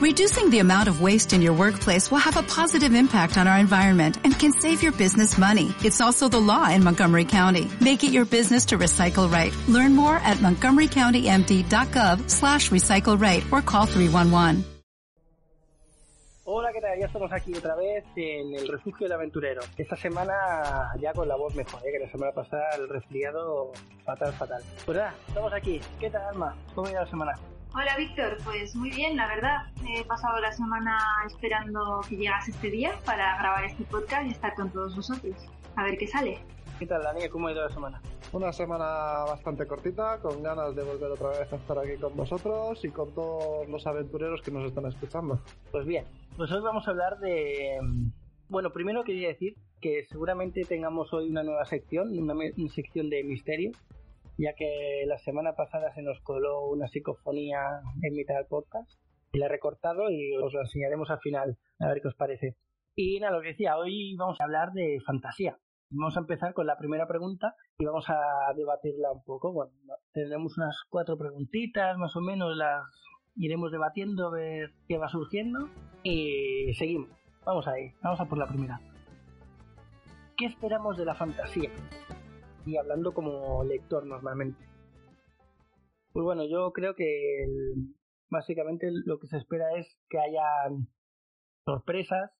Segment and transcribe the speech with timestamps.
[0.00, 3.58] Reducing the amount of waste in your workplace will have a positive impact on our
[3.58, 5.74] environment and can save your business money.
[5.84, 7.68] It's also the law in Montgomery County.
[7.82, 9.54] Make it your business to recycle right.
[9.68, 14.64] Learn more at montgomerycountymd.gov slash recycle right or call 311.
[16.46, 16.98] Hola, ¿qué tal?
[16.98, 19.60] Ya estamos aquí otra vez en el refugio del aventurero.
[19.76, 20.32] Esta semana
[20.98, 21.92] ya con la voz mejor, ¿eh?
[21.92, 23.72] que la semana pasada el resfriado
[24.06, 24.62] fatal, fatal.
[24.86, 25.78] Pues nada, estamos aquí.
[26.00, 26.56] ¿Qué tal, Alma?
[26.74, 27.32] ¿Cómo ha ido la semana?
[27.72, 29.58] Hola Víctor, pues muy bien, la verdad.
[29.88, 34.54] He pasado la semana esperando que llegase este día para grabar este podcast y estar
[34.54, 35.36] con todos vosotros.
[35.76, 36.38] A ver qué sale.
[36.78, 37.28] ¿Qué tal, Dani?
[37.28, 38.00] ¿Cómo ha ido la semana?
[38.32, 38.84] Una semana
[39.26, 43.12] bastante cortita, con ganas de volver otra vez a estar aquí con vosotros y con
[43.14, 45.40] todos los aventureros que nos están escuchando.
[45.70, 46.04] Pues bien,
[46.36, 47.78] pues hoy vamos a hablar de...
[47.82, 48.08] mm,
[48.48, 53.10] Bueno, primero quería decir que seguramente tengamos hoy una nueva sección, una, me- una sección
[53.10, 53.72] de misterio,
[54.40, 57.60] ya que la semana pasada se nos coló una psicofonía
[58.02, 58.90] en mitad del podcast
[59.32, 62.56] y la he recortado y os la enseñaremos al final, a ver qué os parece.
[62.96, 65.58] Y nada, lo que decía, hoy vamos a hablar de fantasía.
[65.90, 69.52] Vamos a empezar con la primera pregunta y vamos a debatirla un poco.
[69.52, 69.72] Bueno,
[70.12, 72.84] tendremos unas cuatro preguntitas, más o menos, las
[73.36, 75.68] iremos debatiendo, a ver qué va surgiendo
[76.02, 77.10] y seguimos.
[77.44, 78.80] Vamos ahí, vamos a por la primera.
[80.36, 81.70] ¿Qué esperamos de la fantasía?
[82.66, 84.64] Y hablando como lector normalmente.
[86.12, 87.94] Pues bueno, yo creo que el-
[88.30, 90.42] básicamente lo que se espera es que haya
[91.64, 92.30] sorpresas,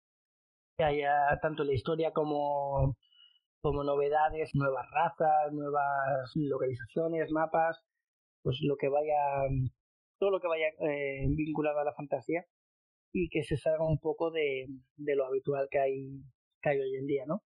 [0.77, 2.97] que haya tanto la historia como,
[3.63, 7.79] como novedades, nuevas razas, nuevas localizaciones, mapas,
[8.43, 9.17] pues lo que vaya,
[10.19, 12.45] todo lo que vaya eh, vinculado a la fantasía
[13.13, 16.23] y que se salga un poco de, de lo habitual que hay,
[16.63, 17.43] que hay hoy en día, ¿no?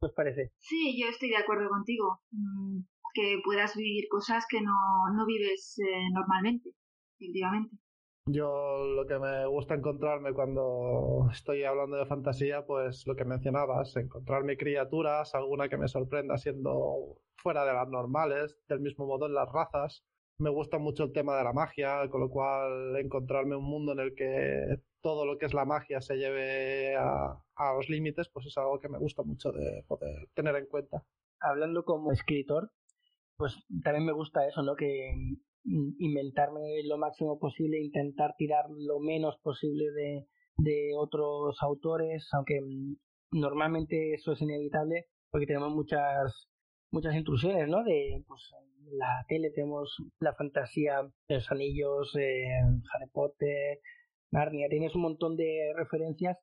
[0.00, 0.52] ¿Qué os parece?
[0.58, 2.20] Sí, yo estoy de acuerdo contigo.
[2.30, 2.80] Mm,
[3.14, 4.74] Que puedas vivir cosas que no,
[5.14, 6.70] no vives eh, normalmente,
[7.18, 7.76] efectivamente.
[8.28, 13.96] Yo lo que me gusta encontrarme cuando estoy hablando de fantasía, pues lo que mencionabas,
[13.96, 19.34] encontrarme criaturas, alguna que me sorprenda siendo fuera de las normales, del mismo modo en
[19.34, 20.04] las razas.
[20.38, 24.00] Me gusta mucho el tema de la magia, con lo cual encontrarme un mundo en
[24.00, 28.44] el que todo lo que es la magia se lleve a, a los límites, pues
[28.46, 31.04] es algo que me gusta mucho de poder tener en cuenta.
[31.38, 32.72] Hablando como escritor,
[33.36, 34.74] pues también me gusta eso, ¿no?
[34.74, 35.12] Que
[35.62, 42.60] mm, inventarme lo máximo posible, intentar tirar lo menos posible de, de otros autores, aunque
[42.60, 42.96] mm,
[43.30, 46.48] normalmente eso es inevitable porque tenemos muchas
[46.90, 47.84] muchas intrusiones, ¿no?
[47.84, 48.42] De pues
[48.90, 52.48] la tele tenemos la fantasía los anillos, eh,
[52.92, 53.78] Harry Potter,
[54.36, 56.36] Narnia, tienes un montón de referencias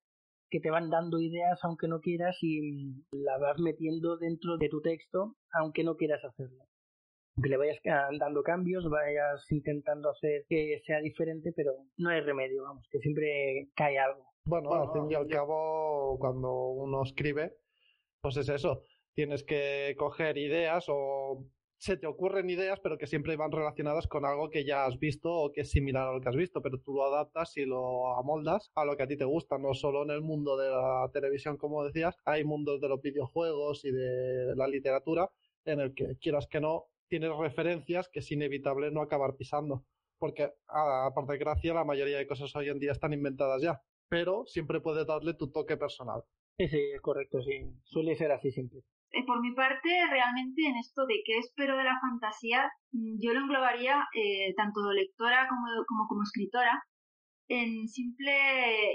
[0.50, 4.68] que te van dando ideas aunque no quieras y mm, la vas metiendo dentro de
[4.68, 6.64] tu texto aunque no quieras hacerlo.
[7.36, 7.78] Aunque le vayas
[8.20, 13.70] dando cambios, vayas intentando hacer que sea diferente, pero no hay remedio, vamos, que siempre
[13.76, 14.26] cae algo.
[14.46, 17.56] Bueno, al fin y al cabo, cuando uno escribe,
[18.22, 18.84] pues es eso.
[19.16, 21.46] Tienes que coger ideas o
[21.84, 25.30] se te ocurren ideas, pero que siempre van relacionadas con algo que ya has visto
[25.30, 28.18] o que es similar a lo que has visto, pero tú lo adaptas y lo
[28.18, 31.10] amoldas a lo que a ti te gusta, no solo en el mundo de la
[31.12, 35.30] televisión, como decías, hay mundos de los videojuegos y de la literatura
[35.66, 39.84] en el que quieras que no, tienes referencias que es inevitable no acabar pisando.
[40.18, 43.82] Porque, aparte de gracia, la mayoría de cosas hoy en día están inventadas ya
[44.14, 46.22] pero siempre puedes darle tu toque personal.
[46.60, 47.66] Sí, sí, es correcto, sí.
[47.84, 48.82] Suele ser así siempre.
[49.14, 53.34] Eh, por mi parte, realmente en esto de qué espero de la fantasía, mm, yo
[53.34, 56.84] lo englobaría eh, tanto lectora como, como escritora
[57.48, 58.34] en simple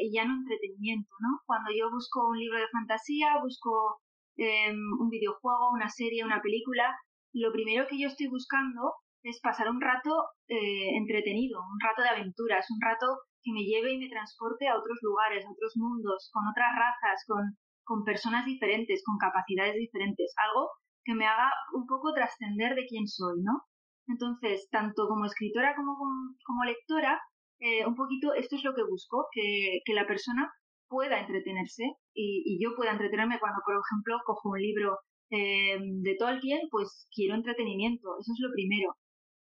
[0.03, 1.41] y llano entretenimiento, ¿no?
[1.47, 4.01] Cuando yo busco un libro de fantasía, busco
[4.37, 6.97] em, un videojuego, una serie, una película,
[7.33, 10.11] lo primero que yo estoy buscando es pasar un rato
[10.49, 13.07] eh, entretenido, un rato de aventuras, un rato
[13.43, 17.25] que me lleve y me transporte a otros lugares, a otros mundos, con otras razas,
[17.27, 17.59] con,
[17.89, 20.69] con personas diferentes, con capacidades diferentes, algo
[21.05, 23.65] que me haga un poco trascender de quién soy, ¿no?
[24.07, 25.97] Entonces, tanto como escritora como
[26.45, 27.19] como, lectora,
[27.61, 30.53] eh, un poquito esto es lo que busco, que, que la persona
[30.87, 31.85] pueda entretenerse
[32.15, 34.99] y, y, yo pueda entretenerme cuando, por ejemplo, cojo un libro
[35.31, 38.97] eh, de Tolkien, pues quiero entretenimiento, eso es lo primero.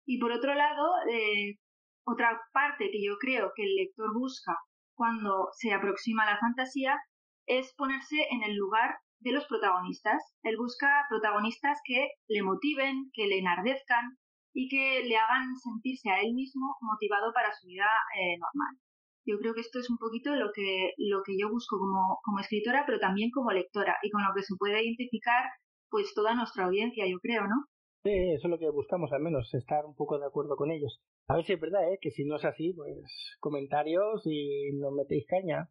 [0.04, 1.58] Y por otro lado, eh,
[2.04, 4.56] otra parte que yo creo que el lector busca
[4.94, 6.98] cuando se aproxima a la fantasía
[7.46, 10.22] es ponerse en el lugar de los protagonistas.
[10.42, 14.18] Él busca protagonistas que le motiven, que le enardezcan
[14.54, 18.76] y que le hagan sentirse a él mismo motivado para su vida eh, normal.
[19.24, 22.40] Yo creo que esto es un poquito lo que, lo que yo busco como, como
[22.40, 25.44] escritora, pero también como lectora y con lo que se puede identificar
[25.88, 27.66] pues toda nuestra audiencia, yo creo, ¿no?
[28.02, 31.00] Sí, eso es lo que buscamos al menos, estar un poco de acuerdo con ellos.
[31.28, 31.98] A ver si es verdad, ¿eh?
[32.00, 35.68] Que si no es así, pues comentarios y nos metéis caña.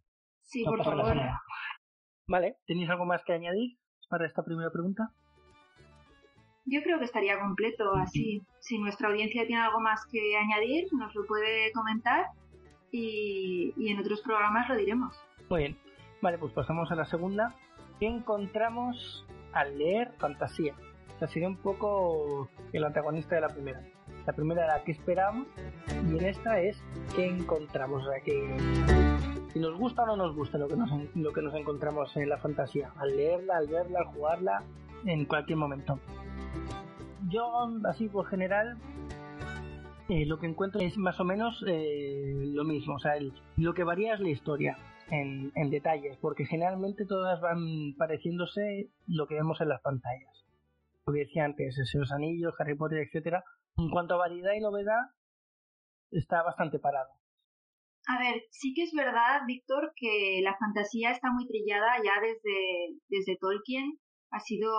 [0.51, 1.15] Sí, por favor.
[2.27, 3.77] Vale, ¿tenéis algo más que añadir
[4.09, 5.13] para esta primera pregunta?
[6.65, 8.41] Yo creo que estaría completo así.
[8.59, 12.25] Si nuestra audiencia tiene algo más que añadir, nos lo puede comentar
[12.91, 15.15] y, y en otros programas lo diremos.
[15.49, 15.77] Muy bien.
[16.21, 17.55] Vale, pues pasamos a la segunda.
[17.99, 20.75] ¿Qué encontramos al leer fantasía?
[21.15, 23.81] O sea, sería un poco el antagonista de la primera.
[24.25, 25.47] La primera era qué esperamos
[26.09, 26.83] y en esta es
[27.15, 28.05] qué encontramos.
[28.05, 29.10] O sea, que
[29.51, 32.29] si nos gusta o no nos gusta lo que nos, lo que nos encontramos en
[32.29, 34.63] la fantasía, al leerla, al verla, al jugarla,
[35.05, 35.99] en cualquier momento.
[37.27, 38.77] Yo, así por general,
[40.09, 42.95] eh, lo que encuentro es más o menos eh, lo mismo.
[42.95, 43.13] O sea,
[43.57, 44.77] lo que varía es la historia
[45.09, 50.45] en, en, detalles, porque generalmente todas van pareciéndose lo que vemos en las pantallas.
[51.03, 53.43] Como decía antes, esos anillos, Harry Potter, etcétera.
[53.77, 55.11] En cuanto a variedad y novedad,
[56.11, 57.20] está bastante parado.
[58.07, 62.97] A ver, sí que es verdad, Víctor, que la fantasía está muy trillada ya desde,
[63.09, 63.99] desde Tolkien.
[64.31, 64.71] Ha sido,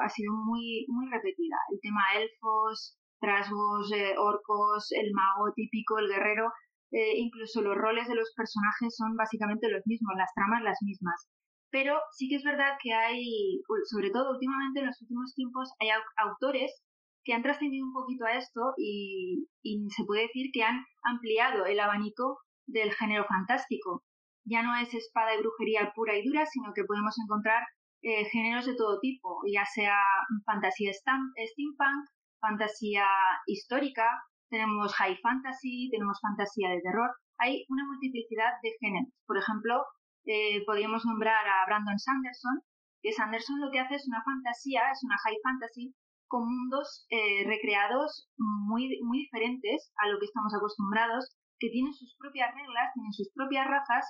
[0.00, 1.56] ha sido muy, muy repetida.
[1.72, 6.52] El tema elfos, trasgos, eh, orcos, el mago típico, el guerrero,
[6.92, 11.28] eh, incluso los roles de los personajes son básicamente los mismos, las tramas las mismas.
[11.70, 15.88] Pero sí que es verdad que hay, sobre todo últimamente en los últimos tiempos, hay
[16.16, 16.82] autores
[17.24, 21.66] que han trascendido un poquito a esto y, y se puede decir que han ampliado
[21.66, 24.02] el abanico del género fantástico.
[24.44, 27.62] Ya no es espada y brujería pura y dura, sino que podemos encontrar
[28.02, 29.96] eh, géneros de todo tipo, ya sea
[30.44, 32.08] fantasía steampunk,
[32.40, 33.06] fantasía
[33.46, 34.06] histórica,
[34.48, 37.10] tenemos high fantasy, tenemos fantasía de terror.
[37.38, 39.12] Hay una multiplicidad de géneros.
[39.26, 39.84] Por ejemplo,
[40.24, 42.62] eh, podríamos nombrar a Brandon Sanderson,
[43.02, 45.94] que Sanderson lo que hace es una fantasía, es una high fantasy
[46.28, 52.16] con mundos eh, recreados muy, muy diferentes a lo que estamos acostumbrados, que tienen sus
[52.16, 54.04] propias reglas, tienen sus propias razas,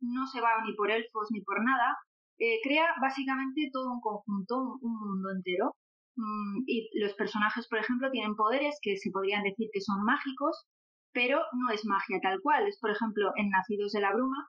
[0.00, 1.96] no se va ni por elfos ni por nada,
[2.38, 5.76] eh, crea básicamente todo un conjunto, un mundo entero.
[6.16, 10.66] Mm, y los personajes, por ejemplo, tienen poderes que se podrían decir que son mágicos,
[11.12, 12.66] pero no es magia tal cual.
[12.66, 14.48] Es, por ejemplo, en Nacidos de la Bruma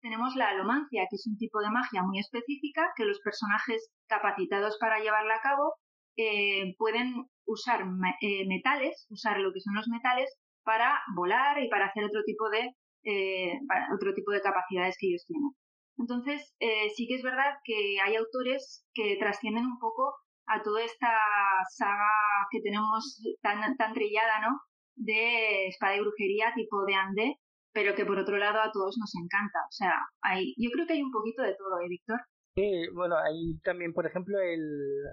[0.00, 4.76] tenemos la alomancia, que es un tipo de magia muy específica que los personajes capacitados
[4.80, 5.74] para llevarla a cabo
[6.16, 7.82] eh, pueden usar
[8.20, 10.28] eh, metales, usar lo que son los metales
[10.68, 13.58] para volar y para hacer otro tipo de eh,
[13.94, 15.50] otro tipo de capacidades que ellos tienen.
[15.96, 16.54] Entonces,
[16.94, 20.14] sí que es verdad que hay autores que trascienden un poco
[20.48, 21.12] a toda esta
[21.76, 22.12] saga
[22.50, 24.60] que tenemos tan, tan trillada, ¿no?
[24.96, 27.34] De espada y brujería tipo de Ande,
[27.72, 29.58] pero que por otro lado a todos nos encanta.
[29.68, 32.20] O sea, hay, yo creo que hay un poquito de todo, ¿eh, Víctor?
[32.56, 34.60] Sí, bueno, hay también, por ejemplo, el.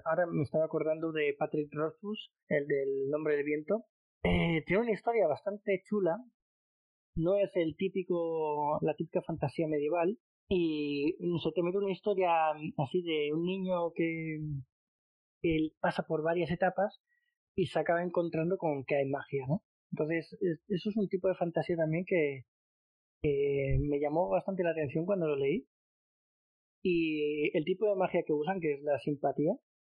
[0.04, 3.84] Ahora me estaba acordando de Patrick Rothfuss, el del Nombre del Viento.
[4.26, 6.16] Eh, tiene una historia bastante chula.
[7.16, 10.18] No es el típico, la típica fantasía medieval.
[10.48, 12.30] Y se te mete una historia
[12.78, 14.38] así de un niño que
[15.42, 17.00] él pasa por varias etapas
[17.56, 19.62] y se acaba encontrando con que hay magia, ¿no?
[19.92, 20.36] Entonces,
[20.68, 22.42] eso es un tipo de fantasía también que,
[23.22, 25.66] me llamó bastante la atención cuando lo leí.
[26.82, 29.54] Y el tipo de magia que usan, que es la simpatía,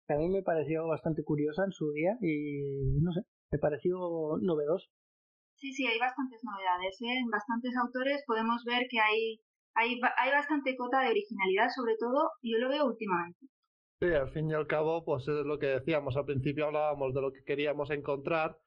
[0.06, 3.96] también me pareció bastante curiosa en su día y, no sé, me pareció
[4.40, 4.86] novedoso.
[5.56, 7.00] Sí, sí, hay bastantes novedades.
[7.00, 7.18] ¿eh?
[7.18, 9.40] En bastantes autores podemos ver que hay,
[9.74, 13.46] hay, hay bastante cota de originalidad, sobre todo, yo lo veo últimamente.
[14.00, 16.16] Sí, al fin y al cabo, pues es lo que decíamos.
[16.16, 18.58] Al principio hablábamos de lo que queríamos encontrar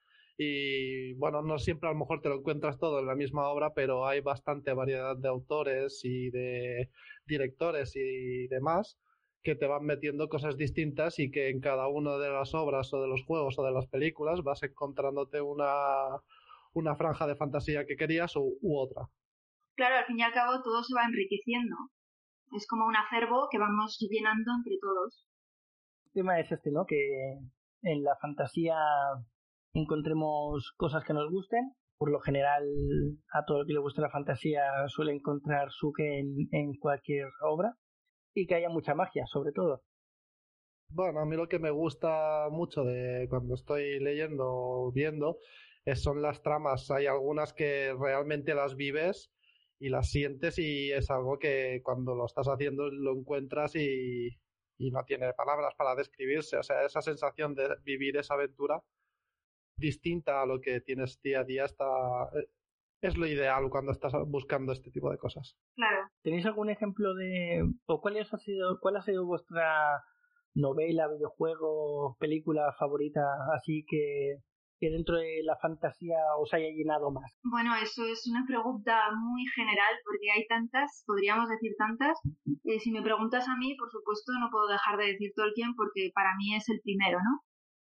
[0.42, 3.74] y bueno, no siempre a lo mejor te lo encuentras todo en la misma obra,
[3.74, 6.90] pero hay bastante variedad de autores y de
[7.26, 8.98] directores y demás
[9.42, 13.02] que te van metiendo cosas distintas y que en cada una de las obras o
[13.02, 16.20] de los juegos o de las películas vas encontrándote una,
[16.74, 19.08] una franja de fantasía que querías u, u otra.
[19.76, 21.76] Claro, al fin y al cabo todo se va enriqueciendo.
[22.52, 25.26] Es como un acervo que vamos llenando entre todos.
[26.08, 26.86] El tema es este, ¿no?
[26.86, 27.38] Que
[27.84, 28.76] en la fantasía
[29.74, 31.74] encontremos cosas que nos gusten.
[31.98, 32.64] Por lo general,
[33.34, 37.28] a todo el que le guste la fantasía suele encontrar su que en, en cualquier
[37.42, 37.74] obra.
[38.34, 39.84] Y que haya mucha magia, sobre todo.
[40.90, 45.40] Bueno, a mí lo que me gusta mucho de cuando estoy leyendo o viendo
[45.96, 46.90] son las tramas.
[46.92, 49.32] Hay algunas que realmente las vives
[49.80, 54.30] y las sientes y es algo que cuando lo estás haciendo lo encuentras y,
[54.78, 56.58] no tiene palabras para describirse.
[56.58, 58.82] O sea, esa sensación de vivir esa aventura
[59.76, 61.86] distinta a lo que tienes día a día está,
[62.34, 62.48] eh,
[63.02, 65.58] es lo ideal cuando estás buscando este tipo de cosas.
[65.76, 66.08] Claro.
[66.22, 70.04] ¿Tenéis algún ejemplo de o cuál ha sido cuál ha sido vuestra
[70.54, 73.22] novela, videojuego, película favorita
[73.56, 74.40] así que
[74.80, 77.38] que dentro de la fantasía os haya llenado más?
[77.44, 82.18] Bueno, eso es una pregunta muy general porque hay tantas, podríamos decir tantas.
[82.64, 86.12] Eh, si me preguntas a mí, por supuesto, no puedo dejar de decir Tolkien porque
[86.16, 87.44] para mí es el primero, ¿no?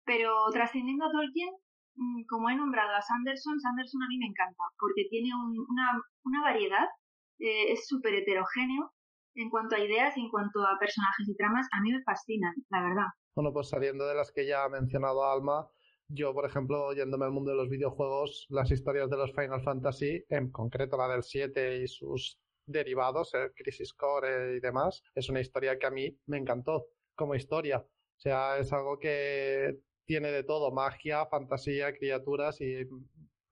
[0.04, 1.52] Pero trascendiendo a Tolkien,
[2.28, 6.86] como he nombrado a Sanderson, Sanderson a mí me encanta porque tiene una, una, variedad,
[7.38, 8.92] eh, es súper heterogéneo
[9.34, 12.54] en cuanto a ideas y en cuanto a personajes y tramas, a mí me fascinan,
[12.70, 13.06] la verdad.
[13.34, 15.68] Bueno, pues saliendo de las que ya ha mencionado Alma,
[16.08, 20.24] yo, por ejemplo, yéndome al mundo de los videojuegos, las historias de los Final Fantasy,
[20.28, 25.40] en concreto la del 7 y sus derivados, el Crisis Core y demás, es una
[25.40, 27.78] historia que a mí me encantó como historia.
[27.78, 29.78] O sea, es algo que
[30.10, 32.82] tiene de todo, magia, fantasía, criaturas y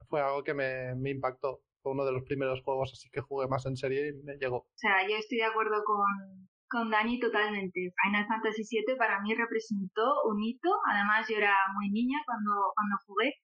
[0.09, 1.63] fue algo que me, impactó.
[1.81, 4.67] Fue uno de los primeros juegos así que jugué más en serie y me llegó.
[4.67, 7.95] O sea, yo estoy de acuerdo con, con Dani totalmente.
[8.03, 10.69] Final Fantasy VII para mí representó un hito.
[10.91, 13.35] Además, yo era muy niña cuando, cuando jugué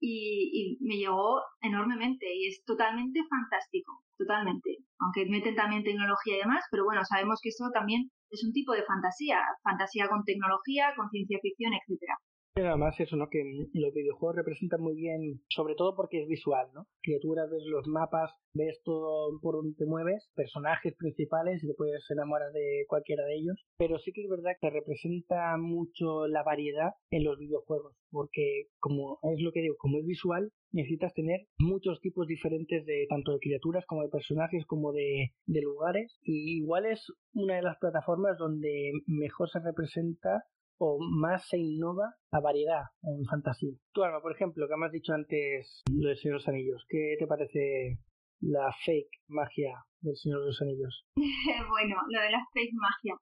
[0.00, 4.78] y, me llegó enormemente y es totalmente fantástico, totalmente.
[4.98, 8.72] Aunque meten también tecnología y demás, pero bueno, sabemos que eso también es un tipo
[8.72, 12.18] de fantasía, fantasía con tecnología, con ciencia ficción, etcétera.
[12.54, 13.28] Pero además eso, ¿no?
[13.28, 13.42] Que
[13.72, 16.86] los videojuegos representan muy bien, sobre todo porque es visual, ¿no?
[17.02, 22.08] Criaturas, ves los mapas, ves todo por donde te mueves, personajes principales y te puedes
[22.12, 23.60] enamorar de cualquiera de ellos.
[23.76, 29.18] Pero sí que es verdad que representa mucho la variedad en los videojuegos, porque como
[29.34, 33.40] es lo que digo, como es visual, necesitas tener muchos tipos diferentes de tanto de
[33.40, 38.38] criaturas como de personajes como de, de lugares y igual es una de las plataformas
[38.38, 40.44] donde mejor se representa
[40.78, 43.74] o más se innova la variedad en fantasía.
[43.92, 46.84] Tú, Alma, por ejemplo, que me has dicho antes lo de Señor de los Anillos,
[46.88, 47.98] ¿qué te parece
[48.40, 51.06] la fake magia del Señor de los Anillos?
[51.68, 53.14] bueno, lo de la fake magia.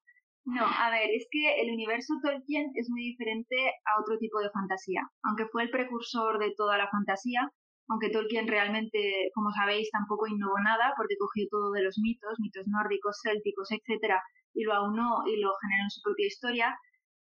[0.44, 3.54] No, a ver, es que el universo Tolkien es muy diferente
[3.86, 5.02] a otro tipo de fantasía.
[5.22, 7.48] Aunque fue el precursor de toda la fantasía,
[7.88, 12.66] aunque Tolkien realmente, como sabéis, tampoco innovó nada porque cogió todo de los mitos, mitos
[12.66, 14.20] nórdicos, célticos, etcétera,
[14.54, 16.76] y lo aunó y lo generó en su propia historia,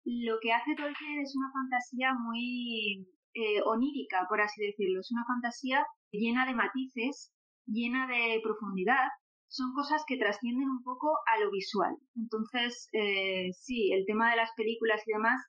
[0.04, 5.00] lo que hace Tolkien es una fantasía muy eh, onírica, por así decirlo.
[5.00, 7.32] Es una fantasía llena de matices,
[7.66, 9.08] llena de profundidad.
[9.48, 11.94] Son cosas que trascienden un poco a lo visual.
[12.16, 15.42] Entonces, eh, sí, el tema de las películas y demás,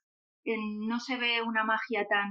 [0.86, 2.28] no se ve una magia tan,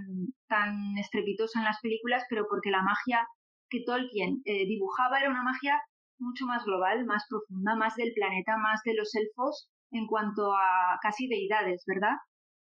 [0.48, 3.27] tan estrepitosa en las películas, pero porque la magia
[3.70, 5.82] que Tolkien eh, dibujaba era una magia
[6.20, 11.00] mucho más global, más profunda, más del planeta, más de los elfos en cuanto a
[11.01, 12.17] casi deidades, ¿verdad?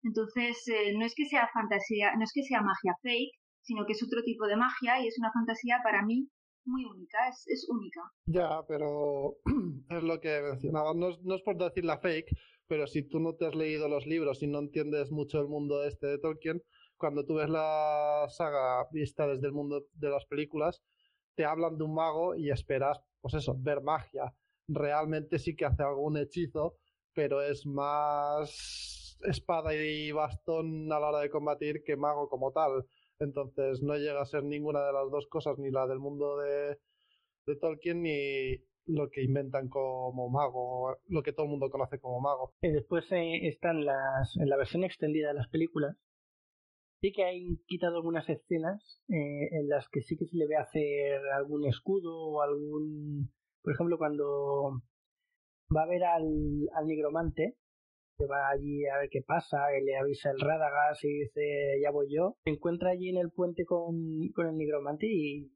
[0.03, 3.93] Entonces, eh, no es que sea fantasía, no es que sea magia fake, sino que
[3.93, 6.29] es otro tipo de magia y es una fantasía para mí
[6.65, 8.01] muy única, es, es única.
[8.27, 9.37] Ya, pero
[9.91, 12.35] es lo que mencionaba, no es, no es por decir la fake,
[12.67, 15.85] pero si tú no te has leído los libros y no entiendes mucho el mundo
[15.85, 16.63] este de Tolkien,
[16.97, 20.83] cuando tú ves la saga vista desde el mundo de las películas,
[21.35, 24.35] te hablan de un mago y esperas, pues eso, ver magia.
[24.69, 26.77] Realmente sí que hace algún hechizo,
[27.15, 32.85] pero es más espada y bastón a la hora de combatir que mago como tal.
[33.19, 36.79] Entonces no llega a ser ninguna de las dos cosas, ni la del mundo de,
[37.47, 42.21] de Tolkien, ni lo que inventan como mago, lo que todo el mundo conoce como
[42.21, 42.55] mago.
[42.63, 45.97] Y después eh, están las, en la versión extendida de las películas,
[47.01, 50.57] sí que hay quitado algunas escenas eh, en las que sí que se le ve
[50.57, 54.83] hacer algún escudo o algún, por ejemplo, cuando
[55.75, 57.57] va a ver al, al nigromante,
[58.17, 61.91] que va allí a ver qué pasa, y le avisa el Radagast y dice, ya
[61.91, 62.37] voy yo.
[62.45, 65.51] Se encuentra allí en el puente con, con el nigromante y,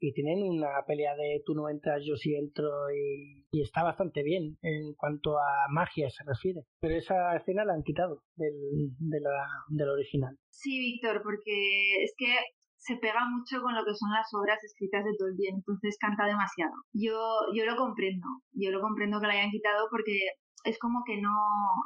[0.00, 4.22] y tienen una pelea de tú no entras, yo sí entro y, y, está bastante
[4.22, 6.62] bien en cuanto a magia se refiere.
[6.80, 8.54] Pero esa escena la han quitado del,
[8.98, 10.36] de la, del original.
[10.50, 12.34] Sí, Víctor, porque es que
[12.80, 16.72] se pega mucho con lo que son las obras escritas de Tolkien, entonces canta demasiado.
[16.92, 17.14] Yo,
[17.54, 20.16] yo lo comprendo, yo lo comprendo que la hayan quitado porque
[20.64, 21.36] es como que no,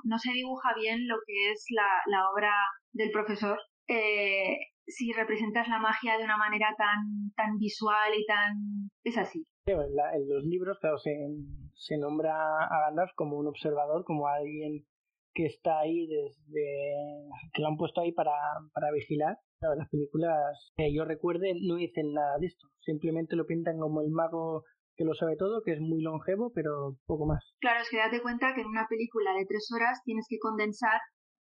[0.05, 2.53] no se dibuja bien lo que es la, la obra
[2.93, 3.59] del profesor.
[3.89, 8.91] Eh, si representas la magia de una manera tan, tan visual y tan...
[9.03, 9.45] es así.
[9.67, 11.11] en, los libros, se,
[11.75, 14.85] se nombra a Gandalf como un observador, como alguien
[15.35, 18.33] que está ahí desde que lo han puesto ahí para,
[18.73, 19.37] para vigilar.
[19.61, 24.11] las películas que yo recuerde no dicen nada de esto, simplemente lo pintan como el
[24.11, 24.63] mago
[24.97, 27.43] que lo sabe todo, que es muy longevo, pero poco más.
[27.61, 31.01] Claro, es que date cuenta que en una película de tres horas tienes que condensar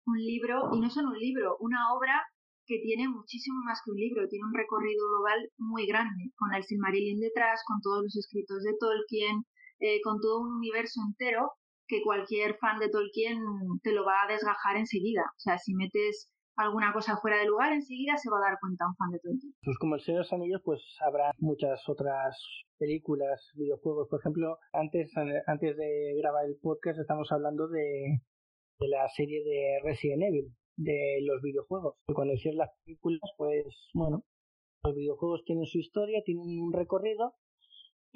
[0.07, 2.27] un libro, y no solo un libro, una obra
[2.67, 6.65] que tiene muchísimo más que un libro, tiene un recorrido global muy grande, con el
[6.65, 9.47] Silmarillion detrás, con todos los escritos de Tolkien,
[9.79, 11.53] eh, con todo un universo entero
[11.89, 13.39] que cualquier fan de Tolkien
[13.83, 15.23] te lo va a desgajar enseguida.
[15.23, 18.87] O sea, si metes alguna cosa fuera de lugar, enseguida se va a dar cuenta
[18.87, 19.53] un fan de Tolkien.
[19.63, 22.37] Pues como el Señor de los Anillos, pues habrá muchas otras
[22.79, 24.09] películas, videojuegos.
[24.09, 25.13] Por ejemplo, antes,
[25.47, 28.21] antes de grabar el podcast estamos hablando de,
[28.79, 31.95] de la serie de Resident Evil, de los videojuegos.
[32.09, 33.65] Y cuando hicieron las películas, pues
[33.95, 34.25] bueno,
[34.83, 37.35] los videojuegos tienen su historia, tienen un recorrido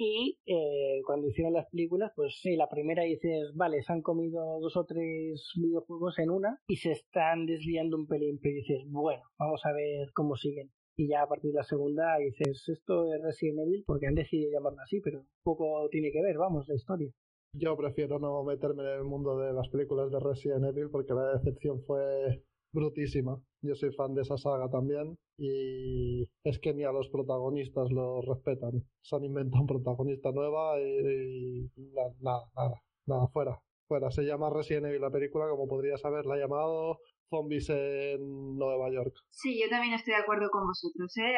[0.03, 4.59] y eh, cuando hicieron las películas, pues sí, la primera dices, vale, se han comido
[4.59, 9.21] dos o tres videojuegos en una y se están desviando un pelín, pero dices, bueno,
[9.37, 10.71] vamos a ver cómo siguen.
[10.97, 14.49] Y ya a partir de la segunda dices, esto es Resident Evil porque han decidido
[14.51, 17.11] llamarlo así, pero poco tiene que ver, vamos, la historia.
[17.53, 21.33] Yo prefiero no meterme en el mundo de las películas de Resident Evil porque la
[21.33, 23.37] decepción fue brutísima.
[23.61, 28.25] Yo soy fan de esa saga también y es que ni a los protagonistas los
[28.25, 28.83] respetan.
[29.01, 33.59] Se han inventado un protagonista nueva y, nada, nada, nada, fuera.
[33.87, 36.99] Fuera, se llama Resident Evil la película, como podrías haberla llamado
[37.29, 39.13] Zombies en Nueva York.
[39.29, 41.11] Sí, yo también estoy de acuerdo con vosotros.
[41.17, 41.35] ¿eh?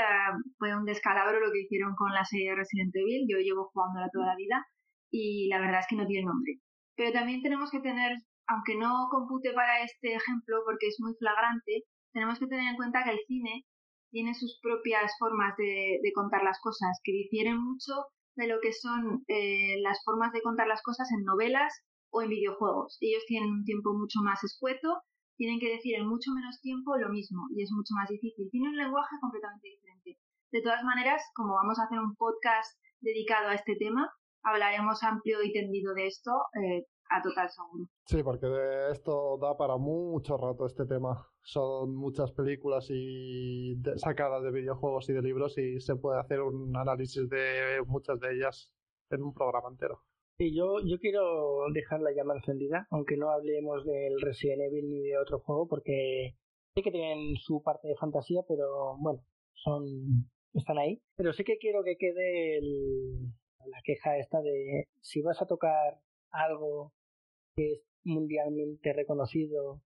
[0.57, 3.25] Fue un descalabro lo que hicieron con la serie Resident Evil.
[3.27, 4.65] Yo llevo jugándola toda la vida
[5.11, 6.59] y la verdad es que no tiene nombre.
[6.95, 11.83] Pero también tenemos que tener aunque no compute para este ejemplo porque es muy flagrante,
[12.13, 13.65] tenemos que tener en cuenta que el cine
[14.12, 17.93] tiene sus propias formas de, contar las cosas, que difieren mucho
[18.35, 21.73] de lo que son eh, las formas de contar las cosas en novelas
[22.12, 22.97] o en videojuegos.
[23.01, 25.01] Ellos tienen un tiempo mucho más escueto,
[25.35, 28.50] tienen que decir en mucho menos tiempo lo mismo y es mucho más difícil.
[28.51, 30.19] Tienen un lenguaje completamente diferente.
[30.51, 35.41] De todas maneras, como vamos a hacer un podcast dedicado a este tema, hablaremos amplio
[35.41, 36.31] y tendido de esto
[36.62, 37.86] eh, a total seguro.
[38.05, 41.27] Sí, porque de esto da para mucho rato este tema.
[41.43, 46.75] Son muchas películas y sacadas de videojuegos y de libros y se puede hacer un
[46.75, 48.72] análisis de muchas de ellas
[49.10, 50.01] en un programa entero.
[50.38, 55.01] Sí, yo, yo quiero dejar la llama encendida, aunque no hablemos del Resident Evil ni
[55.01, 56.36] de otro juego, porque
[56.74, 59.84] sé que tienen su parte de fantasía, pero bueno, son
[60.53, 61.00] están ahí.
[61.15, 66.00] Pero sí que quiero que quede la queja esta de si vas a tocar
[66.32, 66.93] algo
[67.55, 69.82] que es mundialmente reconocido,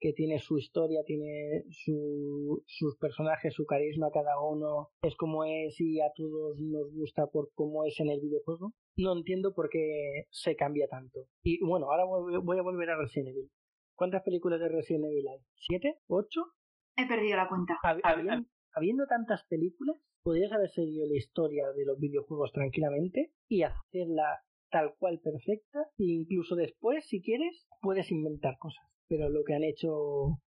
[0.00, 5.78] que tiene su historia, tiene su, sus personajes, su carisma, cada uno es como es
[5.78, 8.72] y a todos nos gusta por cómo es en el videojuego.
[8.96, 11.26] No entiendo por qué se cambia tanto.
[11.42, 12.04] Y bueno, ahora
[12.42, 13.50] voy a volver a Resident Evil.
[13.94, 15.40] ¿Cuántas películas de Resident Evil hay?
[15.54, 15.98] ¿Siete?
[16.08, 16.46] ¿Ocho?
[16.96, 17.78] He perdido la cuenta.
[17.82, 24.42] Habiendo, habiendo tantas películas, podrías haber seguido la historia de los videojuegos tranquilamente y hacerla
[24.70, 28.84] tal cual perfecta e incluso después, si quieres, puedes inventar cosas.
[29.08, 30.38] Pero lo que han hecho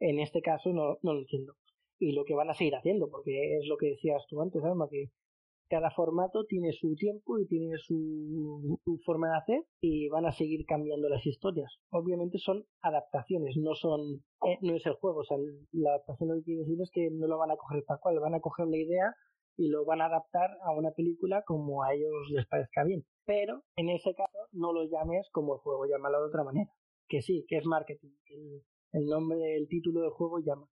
[0.00, 1.54] en este caso no, no lo entiendo.
[1.98, 4.88] Y lo que van a seguir haciendo, porque es lo que decías tú antes, Alma,
[4.90, 5.10] que
[5.72, 10.66] cada formato tiene su tiempo y tiene su, forma de hacer y van a seguir
[10.66, 11.78] cambiando las historias.
[11.90, 15.38] Obviamente son adaptaciones, no son eh, no es el juego, o sea,
[15.70, 18.20] la adaptación lo que quiere decir es que no lo van a coger tal cual,
[18.20, 19.14] van a coger la idea
[19.56, 23.04] y lo van a adaptar a una película como a ellos les parezca bien.
[23.24, 26.70] Pero en ese caso no lo llames como el juego, llámalo de otra manera.
[27.08, 28.10] Que sí, que es marketing.
[28.26, 28.62] El,
[28.92, 30.66] el nombre del título del juego llama.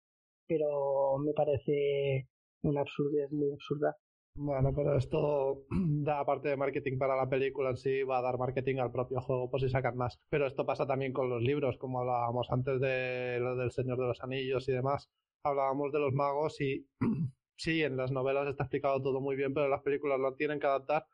[0.47, 2.29] Pero me parece
[2.63, 3.97] una absurdez muy absurda.
[4.37, 8.39] Bueno, pero esto da parte de marketing para la película en sí, va a dar
[8.39, 10.19] marketing al propio juego por si sacan más.
[10.31, 14.07] Pero esto pasa también con los libros, como hablábamos antes de lo del Señor de
[14.07, 15.11] los Anillos y demás.
[15.45, 16.87] Hablábamos de los magos y
[17.61, 20.67] sí, en las novelas está explicado todo muy bien, pero las películas lo tienen que
[20.67, 21.05] adaptar.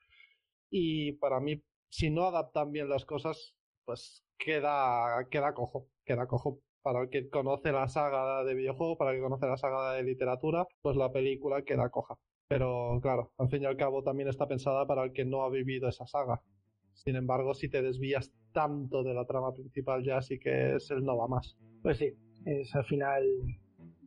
[0.71, 3.55] Y para mí, si no adaptan bien las cosas,
[3.85, 6.61] pues queda, queda cojo, queda cojo.
[6.83, 10.05] Para el que conoce la saga de videojuego, para el que conoce la saga de
[10.05, 12.17] literatura, pues la película queda coja.
[12.49, 15.51] Pero claro, al fin y al cabo también está pensada para el que no ha
[15.51, 16.41] vivido esa saga.
[16.93, 21.05] Sin embargo, si te desvías tanto de la trama principal, ya sí que es el
[21.05, 21.59] no va más.
[21.83, 22.13] Pues sí,
[22.45, 23.25] es al final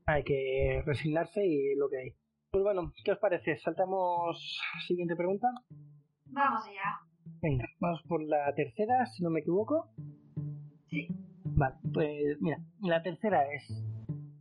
[0.06, 2.16] hay que resignarse y lo que hay.
[2.52, 3.58] Pues bueno, ¿qué os parece?
[3.58, 5.48] ¿Saltamos siguiente pregunta?
[6.26, 7.00] Vamos allá.
[7.42, 9.88] Venga, vamos por la tercera, si no me equivoco.
[10.90, 11.08] Sí.
[11.44, 13.64] Vale, pues mira, la tercera es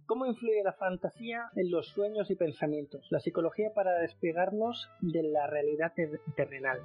[0.08, 3.06] ¿Cómo influye la fantasía en los sueños y pensamientos?
[3.10, 5.92] La psicología para despegarnos de la realidad
[6.34, 6.80] terrenal.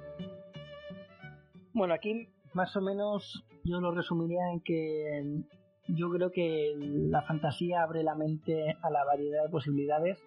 [1.72, 5.42] Bueno, aquí más o menos yo lo resumiría en que
[5.88, 10.22] yo creo que la fantasía abre la mente a la variedad de posibilidades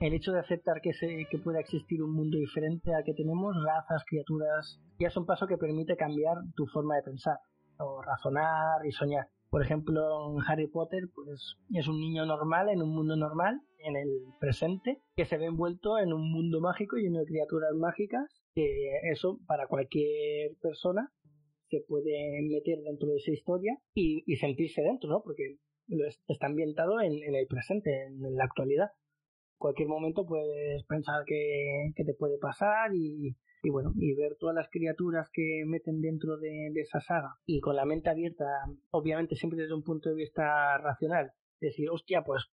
[0.00, 3.54] el hecho de aceptar que, se, que pueda existir un mundo diferente al que tenemos,
[3.64, 7.38] razas, criaturas, ya es un paso que permite cambiar tu forma de pensar,
[7.78, 9.28] o razonar y soñar.
[9.50, 14.08] Por ejemplo, Harry Potter, pues es un niño normal en un mundo normal, en el
[14.40, 19.38] presente, que se ve envuelto en un mundo mágico lleno de criaturas mágicas, que eso
[19.46, 21.12] para cualquier persona
[21.68, 25.22] se puede meter dentro de esa historia y, y sentirse dentro, ¿no?
[25.22, 25.58] Porque
[26.28, 28.88] está ambientado en, el presente, en, la actualidad.
[29.58, 33.36] Cualquier momento puedes pensar que, te puede pasar y,
[33.70, 37.84] bueno, y ver todas las criaturas que meten dentro de, esa saga y con la
[37.84, 38.44] mente abierta,
[38.90, 42.50] obviamente siempre desde un punto de vista racional, decir, hostia, pues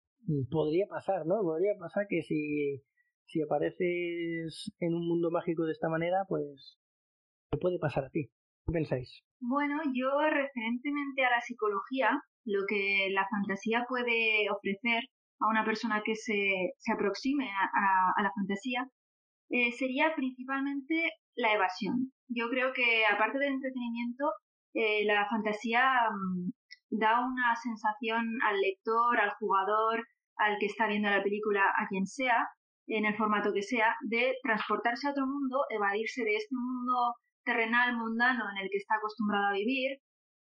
[0.50, 1.40] podría pasar, ¿no?
[1.40, 2.82] Podría pasar que si,
[3.24, 6.78] si apareces en un mundo mágico de esta manera, pues
[7.50, 8.30] ¿qué puede pasar a ti?
[8.66, 9.22] ¿Qué pensáis?
[9.40, 12.10] Bueno, yo referentemente a la psicología,
[12.44, 15.04] lo que la fantasía puede ofrecer
[15.40, 18.86] a una persona que se, se aproxime a, la fantasía
[19.50, 22.12] eh, sería principalmente la evasión.
[22.28, 24.32] Yo creo que aparte del entretenimiento,
[24.74, 26.50] eh, la fantasía mm,
[26.90, 30.04] da una sensación al lector, al jugador,
[30.36, 32.46] al que está viendo la película, a quien sea,
[32.86, 37.96] en el formato que sea, de transportarse a otro mundo, evadirse de este mundo terrenal
[37.96, 39.98] mundano en el que está acostumbrado a vivir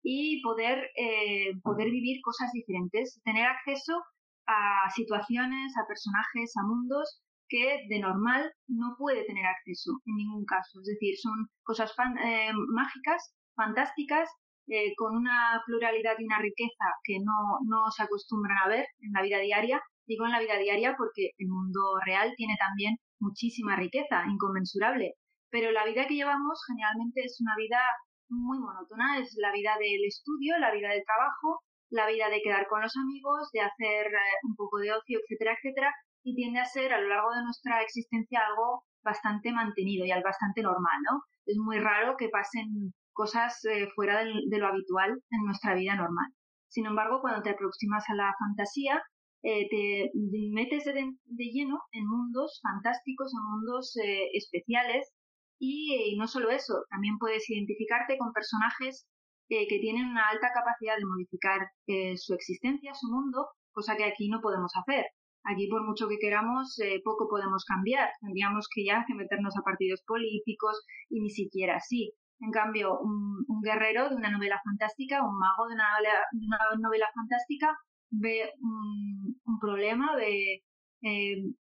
[0.02, 4.02] y poder, eh, poder vivir cosas diferentes, tener acceso
[4.48, 10.44] a situaciones, a personajes, a mundos que de normal no puede tener acceso en ningún
[10.44, 10.80] caso.
[10.80, 11.92] Es decir, son cosas
[12.24, 14.28] eh, mágicas, fantásticas,
[14.68, 19.12] eh, con una pluralidad y una riqueza que no, no se acostumbran a ver en
[19.12, 19.82] la vida diaria.
[20.06, 25.14] Digo en la vida diaria porque el mundo real tiene también muchísima riqueza, inconmensurable.
[25.50, 27.80] Pero la vida que llevamos generalmente es una vida
[28.28, 32.66] muy monótona, es la vida del estudio, la vida del trabajo, la vida de quedar
[32.68, 36.66] con los amigos, de hacer eh, un poco de ocio, etcétera, etcétera, y tiende a
[36.66, 41.22] ser a lo largo de nuestra existencia algo bastante mantenido y al bastante normal, ¿no?
[41.46, 46.30] Es muy raro que pasen cosas eh, fuera de, lo habitual en nuestra vida normal.
[46.68, 49.02] Sin embargo, cuando te aproximas a la fantasía,
[49.42, 50.10] eh, te
[50.52, 53.94] metes de, lleno en mundos fantásticos, en mundos
[54.34, 55.10] especiales,
[55.58, 59.08] y, no solo eso, también puedes identificarte con personajes
[59.50, 64.04] eh, que tienen una alta capacidad de modificar eh, su existencia, su mundo, cosa que
[64.04, 65.06] aquí no podemos hacer.
[65.44, 68.10] Aquí, por mucho que queramos, eh, poco podemos cambiar.
[68.20, 72.12] Tendríamos que ya que meternos a partidos políticos y ni siquiera así.
[72.40, 77.74] En cambio, un, guerrero de una novela fantástica, un mago de una novela, fantástica,
[78.10, 80.62] ve un, un problema, ve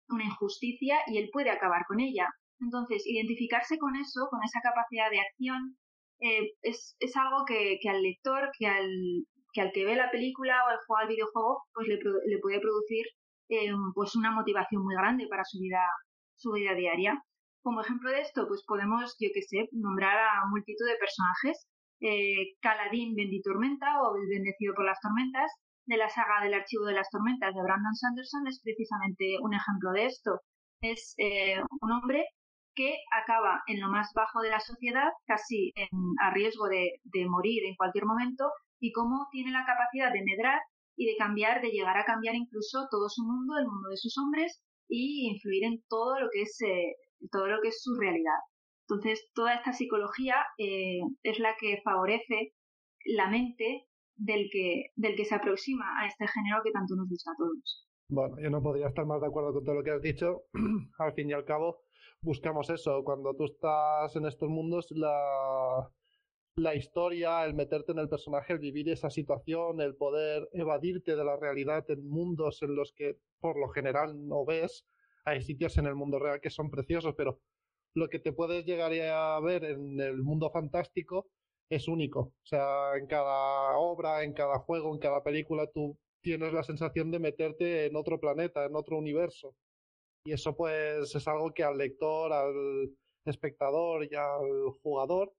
[0.09, 2.27] una injusticia y él puede acabar con ella.
[2.59, 5.77] Entonces, identificarse con eso, con esa capacidad de acción,
[6.19, 8.89] eh, es, es, algo que, que, al lector, que al,
[9.53, 12.59] que al que ve la película o al juega al videojuego, pues le, le puede
[12.59, 13.05] producir
[13.49, 15.81] eh, pues una motivación muy grande para su vida,
[16.35, 17.23] su vida diaria.
[17.61, 21.67] Como ejemplo de esto, pues podemos, yo que sé, nombrar a multitud de personajes.
[21.99, 25.51] Eh, Caladín Benditormenta o El Bendecido por las Tormentas,
[25.85, 29.91] de la saga del Archivo de las Tormentas de Brandon Sanderson, es precisamente un ejemplo
[29.93, 30.41] de esto.
[30.81, 32.25] Es eh, un hombre
[32.77, 35.73] que acaba en lo más bajo de la sociedad, casi
[36.21, 40.61] a riesgo de, morir en cualquier momento, y cómo tiene la capacidad de medrar
[40.95, 44.15] y de cambiar, de llegar a cambiar incluso todo su mundo, el mundo de sus
[44.19, 46.95] hombres, y influir en todo lo que es, eh,
[47.31, 48.39] todo lo que es su realidad.
[48.87, 52.53] Entonces, toda esta psicología eh, es la que favorece
[53.05, 57.31] la mente del que, del que se aproxima a este género que tanto nos gusta
[57.31, 57.87] a todos.
[58.09, 60.43] Bueno, yo no podría estar más de acuerdo con todo lo que has dicho.
[60.99, 61.81] al fin y al cabo,
[62.27, 63.03] buscamos eso.
[63.05, 65.89] Cuando tú estás en estos mundos, la,
[66.57, 71.23] la historia, el meterte en el personaje, el vivir esa situación, el poder evadirte de
[71.23, 74.85] la realidad en mundos en los que por lo general no ves.
[75.23, 77.39] Hay sitios en el mundo real que son preciosos, pero
[77.93, 81.29] lo que te puedes llegar a ver en el mundo fantástico
[81.69, 82.19] es único.
[82.19, 87.09] O sea, en cada obra, en cada juego, en cada película, tú tienes la sensación
[87.09, 89.55] de meterte en otro planeta, en otro universo.
[90.27, 92.91] Y eso pues es algo que al lector, al
[93.23, 95.33] espectador y al jugador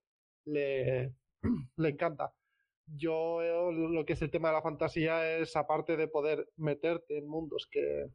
[0.45, 1.13] le,
[1.77, 2.33] le encanta.
[2.87, 3.39] Yo
[3.71, 7.67] lo que es el tema de la fantasía es, aparte de poder meterte en mundos
[7.71, 8.07] que,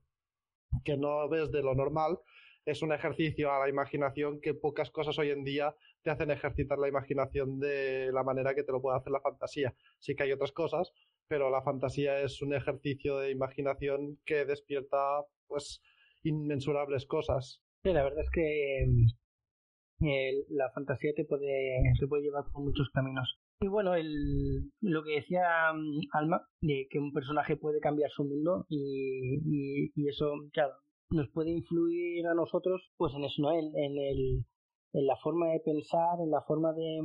[0.84, 2.18] que no ves de lo normal,
[2.64, 6.78] es un ejercicio a la imaginación que pocas cosas hoy en día te hacen ejercitar
[6.78, 9.76] la imaginación de la manera que te lo puede hacer la fantasía.
[10.00, 10.92] Sí que hay otras cosas,
[11.28, 15.80] pero la fantasía es un ejercicio de imaginación que despierta pues
[16.24, 17.62] inmensurables cosas.
[17.82, 18.84] Sí, la verdad es que
[20.00, 23.38] eh, la fantasía te puede, se puede llevar por muchos caminos.
[23.60, 28.24] Y bueno, el, lo que decía mm, Alma, de que un personaje puede cambiar su
[28.24, 30.74] mundo y, eso, claro,
[31.10, 33.52] nos puede influir a nosotros, pues en eso, ¿no?
[33.52, 34.44] En, el,
[34.92, 37.00] en la forma de pensar, en la forma de,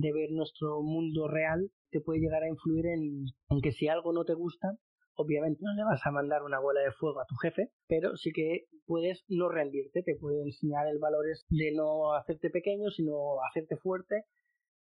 [0.00, 4.12] de ver nuestro mundo real, te puede llegar a influir en, en que si algo
[4.12, 4.76] no te gusta,
[5.16, 8.32] Obviamente no le vas a mandar una bola de fuego a tu jefe, pero sí
[8.32, 13.76] que puedes no rendirte, te puede enseñar el valor de no hacerte pequeño, sino hacerte
[13.76, 14.24] fuerte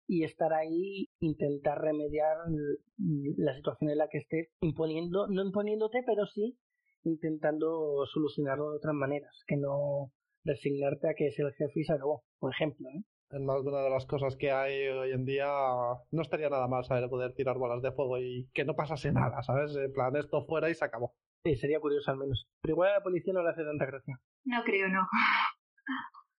[0.07, 2.37] y estar ahí, intentar remediar
[3.37, 6.57] la situación en la que estés, imponiendo, no imponiéndote, pero sí
[7.03, 10.11] intentando solucionarlo de otras maneras, que no
[10.45, 12.87] resignarte a que es el jefe y se acabó, por ejemplo.
[12.89, 13.03] ¿eh?
[13.33, 15.47] Es más de una de las cosas que hay hoy en día.
[16.11, 19.41] No estaría nada mal saber poder tirar bolas de fuego y que no pasase nada,
[19.41, 19.75] ¿sabes?
[19.75, 21.15] En plan, esto fuera y se acabó.
[21.43, 22.47] Sí, sería curioso al menos.
[22.61, 24.19] Pero igual a la policía no le hace tanta gracia.
[24.45, 25.07] No creo, no.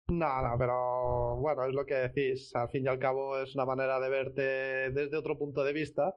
[0.07, 2.55] No, no, pero bueno, es lo que decís.
[2.55, 4.43] Al fin y al cabo es una manera de verte
[4.93, 6.15] desde otro punto de vista.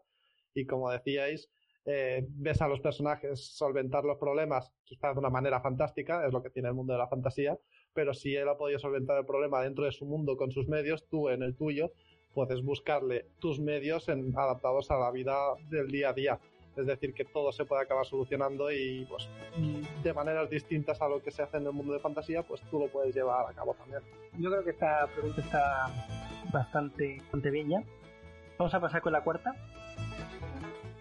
[0.53, 1.49] Y como decíais,
[1.85, 6.43] eh, ves a los personajes solventar los problemas, quizás de una manera fantástica, es lo
[6.43, 7.57] que tiene el mundo de la fantasía,
[7.97, 11.07] pero si él ha podido solventar el problema dentro de su mundo con sus medios,
[11.09, 11.89] tú en el tuyo
[12.31, 15.33] puedes buscarle tus medios adaptados a la vida
[15.67, 16.39] del día a día.
[16.75, 19.27] Es decir, que todo se puede acabar solucionando y pues
[20.03, 22.77] de maneras distintas a lo que se hace en el mundo de fantasía, pues tú
[22.77, 24.03] lo puedes llevar a cabo también.
[24.37, 25.87] Yo creo que esta pregunta está
[26.53, 27.83] bastante, bastante bien
[28.59, 29.55] Vamos a pasar con la cuarta.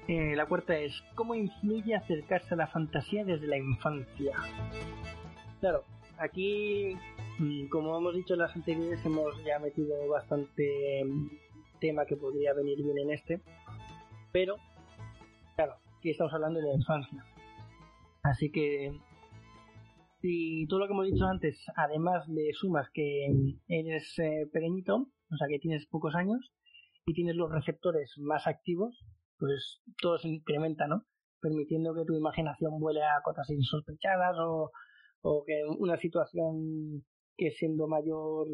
[0.08, 4.34] Eh, la cuarta es, ¿cómo influye acercarse a la fantasía desde la infancia?
[5.60, 5.84] Claro,
[6.18, 6.96] aquí,
[7.38, 11.28] mm, como hemos dicho en las anteriores, hemos ya metido bastante mm,
[11.80, 13.40] tema que podría venir bien en este,
[14.32, 14.56] pero,
[15.56, 17.24] claro, aquí estamos hablando de la infancia.
[18.22, 18.92] Así que,
[20.20, 23.28] si todo lo que hemos dicho antes, además de sumas que
[23.68, 26.52] eres eh, pequeñito, o sea que tienes pocos años,
[27.06, 29.06] y tienes los receptores más activos,
[29.38, 31.04] pues todo se incrementa, ¿no?
[31.40, 34.72] Permitiendo que tu imaginación vuele a cotas insospechadas o,
[35.26, 37.02] o que una situación
[37.36, 38.46] que siendo mayor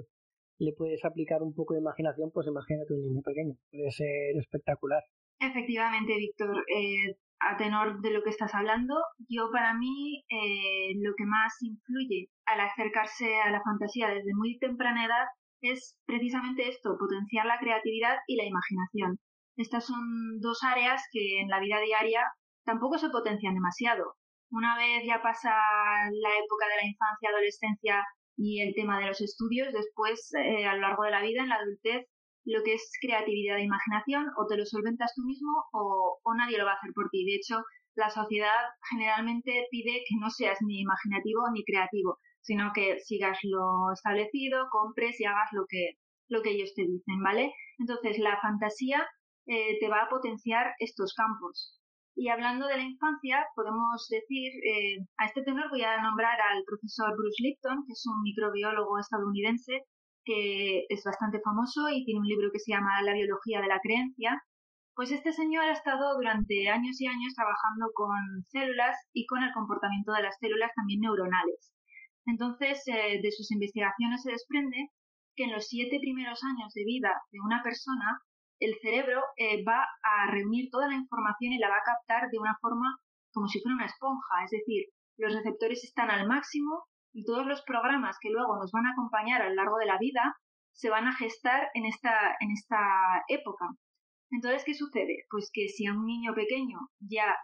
[0.59, 5.03] le puedes aplicar un poco de imaginación, pues imagínate un niño pequeño, puede ser espectacular.
[5.39, 8.95] Efectivamente, Víctor, eh, a tenor de lo que estás hablando,
[9.29, 14.59] yo para mí eh, lo que más influye al acercarse a la fantasía desde muy
[14.59, 15.27] temprana edad
[15.61, 19.19] es precisamente esto, potenciar la creatividad y la imaginación.
[19.57, 22.23] Estas son dos áreas que en la vida diaria
[22.65, 24.15] tampoco se potencian demasiado.
[24.53, 29.21] Una vez ya pasa la época de la infancia, adolescencia y el tema de los
[29.23, 32.07] estudios, después eh, a lo largo de la vida, en la adultez,
[32.45, 36.59] lo que es creatividad e imaginación, o te lo solventas tú mismo o, o nadie
[36.59, 37.25] lo va a hacer por ti.
[37.25, 38.61] De hecho, la sociedad
[38.91, 45.19] generalmente pide que no seas ni imaginativo ni creativo, sino que sigas lo establecido, compres
[45.19, 45.97] y hagas lo que,
[46.29, 47.55] lo que ellos te dicen, ¿vale?
[47.79, 49.07] Entonces, la fantasía
[49.47, 51.82] eh, te va a potenciar estos campos.
[52.15, 56.63] Y hablando de la infancia, podemos decir, eh, a este tenor voy a nombrar al
[56.65, 59.85] profesor Bruce Lipton, que es un microbiólogo estadounidense
[60.25, 63.81] que es bastante famoso y tiene un libro que se llama La biología de la
[63.81, 64.41] creencia.
[64.95, 69.53] Pues este señor ha estado durante años y años trabajando con células y con el
[69.53, 71.73] comportamiento de las células también neuronales.
[72.27, 74.91] Entonces, eh, de sus investigaciones se desprende
[75.35, 78.21] que en los siete primeros años de vida de una persona
[78.65, 82.39] el cerebro eh, va a reunir toda la información y la va a captar de
[82.39, 82.97] una forma
[83.33, 84.85] como si fuera una esponja, es decir,
[85.17, 89.43] los receptores están al máximo y todos los programas que luego nos van a acompañar
[89.43, 90.37] a lo largo de la vida
[90.73, 92.79] se van a gestar en esta, en esta
[93.29, 93.67] época.
[94.31, 95.25] Entonces, ¿qué sucede?
[95.29, 97.37] Pues que si a un niño pequeño ya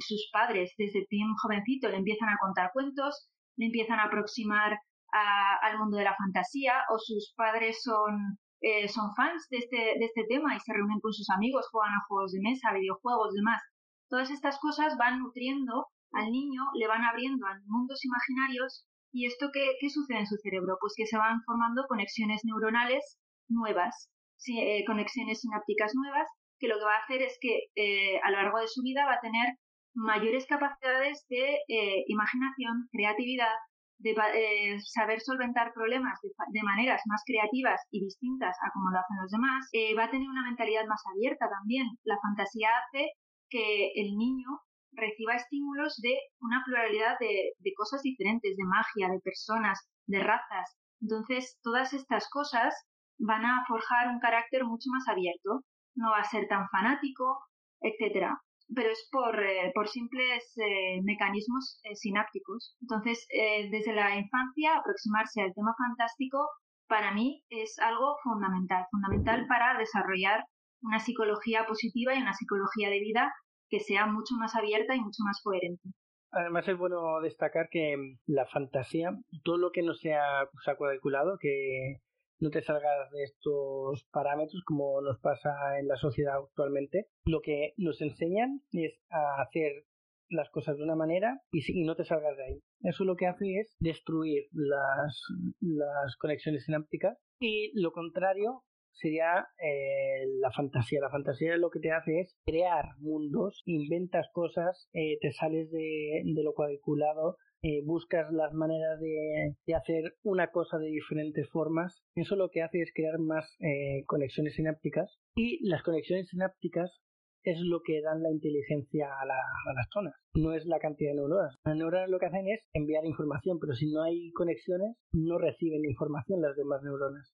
[0.00, 4.78] sus padres desde bien jovencito le empiezan a contar cuentos, le empiezan a aproximar
[5.10, 10.04] al mundo de la fantasía, o sus padres son eh, son fans de este, de
[10.04, 13.62] este tema y se reúnen con sus amigos, juegan a juegos de mesa, videojuegos, demás.
[14.08, 19.50] Todas estas cosas van nutriendo al niño, le van abriendo a mundos imaginarios y esto
[19.52, 20.76] qué, qué sucede en su cerebro?
[20.80, 23.18] Pues que se van formando conexiones neuronales
[23.48, 24.10] nuevas,
[24.48, 28.42] eh, conexiones sinápticas nuevas, que lo que va a hacer es que eh, a lo
[28.42, 29.54] largo de su vida va a tener
[29.94, 31.58] mayores capacidades de
[32.06, 33.54] imaginación, creatividad,
[33.98, 39.16] de eh, saber solventar problemas de, maneras más creativas y distintas a como lo hacen
[39.20, 41.86] los demás, eh, va a tener una mentalidad más abierta también.
[42.04, 43.10] La fantasía hace
[43.50, 44.48] que el niño
[44.92, 50.76] reciba estímulos de una pluralidad de, de cosas diferentes, de magia, de personas, de razas.
[51.00, 52.74] Entonces, todas estas cosas
[53.18, 55.64] van a forjar un carácter mucho más abierto.
[55.94, 57.38] No va a ser tan fanático,
[57.80, 58.40] etcétera
[58.74, 62.76] pero es por, eh, por simples eh, mecanismos eh, sinápticos.
[62.80, 63.26] Entonces,
[63.70, 66.48] desde la infancia, aproximarse al tema fantástico
[66.86, 70.44] para mí es algo fundamental, fundamental para desarrollar
[70.82, 73.32] una psicología positiva y una psicología de vida
[73.68, 75.90] que sea mucho más abierta y mucho más coherente.
[76.30, 79.10] Además es bueno destacar que la fantasía,
[79.44, 82.00] todo lo que no sea calculado, que
[82.40, 87.06] no te salgas de estos parámetros como nos pasa en la sociedad actualmente.
[87.24, 89.84] Lo que nos enseñan es a hacer
[90.30, 92.62] las cosas de una manera y, no te salgas de ahí.
[92.82, 95.22] Eso lo que hace es destruir las,
[95.60, 101.00] las conexiones sinápticas y lo contrario sería eh, la fantasía.
[101.00, 106.22] La fantasía lo que te hace es crear mundos, inventas cosas, eh, te sales de,
[106.24, 112.02] de lo cuadriculado, eh, buscas las maneras de, hacer una cosa de diferentes formas.
[112.14, 117.00] Eso lo que hace es crear más eh, conexiones sinápticas y las conexiones sinápticas
[117.44, 121.10] es lo que dan la inteligencia a, la, a, las zonas, no es la cantidad
[121.10, 121.54] de neuronas.
[121.64, 125.84] Las neuronas lo que hacen es enviar información, pero si no hay conexiones, no reciben
[125.84, 127.32] información las demás neuronas.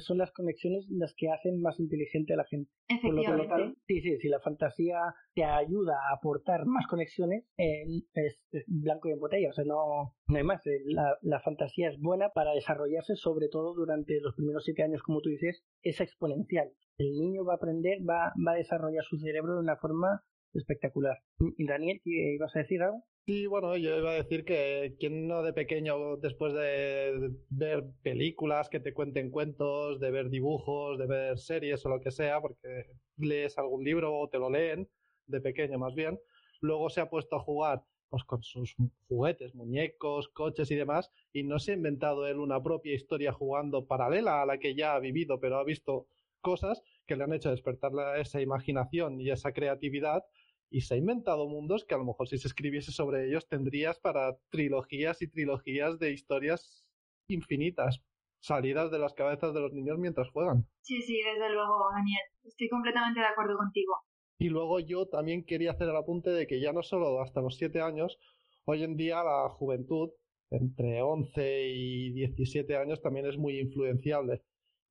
[0.00, 2.70] Son las conexiones las que hacen más inteligente a la gente.
[3.02, 4.98] Por lo tanto, sí, sí, si la fantasía
[5.34, 9.50] te ayuda a aportar más conexiones, eh, es, es, blanco y en botella.
[9.50, 10.60] O sea, no, no hay más.
[10.86, 15.20] La, la, fantasía es buena para desarrollarse, sobre todo durante los primeros siete años, como
[15.20, 16.72] tú dices, es exponencial.
[16.98, 21.18] El niño va a aprender, va, va a desarrollar su cerebro de una forma espectacular.
[21.56, 23.04] ¿Y Daniel, ibas a decir algo?
[23.26, 28.68] Sí, bueno, yo iba a decir que quien no de pequeño, después de ver películas
[28.68, 32.84] que te cuenten cuentos, de ver dibujos, de ver series o lo que sea, porque
[33.16, 34.88] lees algún libro o te lo leen,
[35.26, 36.20] de pequeño más bien,
[36.60, 38.76] luego se ha puesto a jugar pues, con sus
[39.08, 43.86] juguetes, muñecos, coches y demás, y no se ha inventado él una propia historia jugando
[43.86, 46.06] paralela a la que ya ha vivido, pero ha visto
[46.40, 50.22] cosas que le han hecho despertar esa imaginación y esa creatividad
[50.70, 53.98] y se ha inventado mundos que a lo mejor si se escribiese sobre ellos tendrías
[53.98, 56.84] para trilogías y trilogías de historias
[57.28, 58.02] infinitas
[58.40, 60.66] salidas de las cabezas de los niños mientras juegan.
[60.82, 62.22] Sí, sí, desde luego, Daniel.
[62.44, 63.94] Estoy completamente de acuerdo contigo.
[64.38, 67.56] Y luego yo también quería hacer el apunte de que ya no solo hasta los
[67.56, 68.18] 7 años,
[68.64, 70.10] hoy en día la juventud,
[70.50, 74.42] entre 11 y 17 años, también es muy influenciable.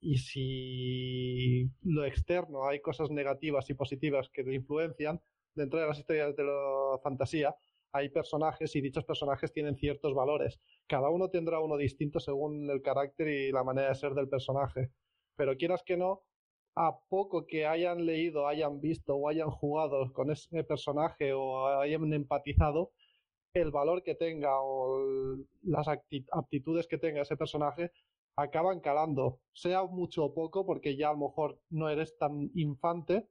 [0.01, 5.21] Y si lo externo hay cosas negativas y positivas que lo influencian,
[5.55, 7.55] dentro de las historias de la fantasía
[7.91, 10.59] hay personajes y dichos personajes tienen ciertos valores.
[10.85, 14.91] Cada uno tendrá uno distinto según el carácter y la manera de ser del personaje.
[15.37, 16.23] Pero quieras que no,
[16.75, 22.11] a poco que hayan leído, hayan visto o hayan jugado con ese personaje o hayan
[22.11, 22.91] empatizado,
[23.53, 27.91] el valor que tenga o las aptitudes que tenga ese personaje
[28.35, 33.29] acaban calando, sea mucho o poco, porque ya a lo mejor no eres tan infante,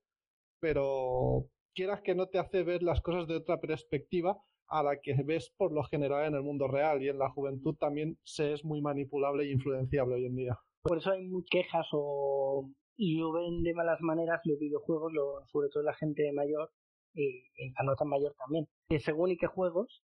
[0.60, 5.14] pero quieras que no te hace ver las cosas de otra perspectiva a la que
[5.24, 8.64] ves por lo general en el mundo real y en la juventud también se es
[8.64, 10.58] muy manipulable e influenciable hoy en día.
[10.82, 15.12] Por eso hay quejas o lo ven de malas maneras los videojuegos,
[15.50, 16.70] sobre todo la gente mayor
[17.12, 18.66] y, y la no tan mayor también.
[18.88, 20.02] Que según y qué juegos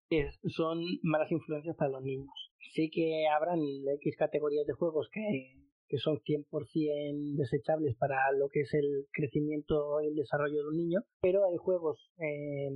[0.47, 2.33] son malas influencias para los niños.
[2.73, 3.59] Sí que habrán
[4.01, 5.53] X categorías de juegos que
[5.89, 10.77] que son 100% desechables para lo que es el crecimiento y el desarrollo de un
[10.77, 12.69] niño, pero hay juegos eh,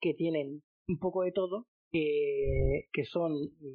[0.00, 3.32] que tienen un poco de todo, que, que, son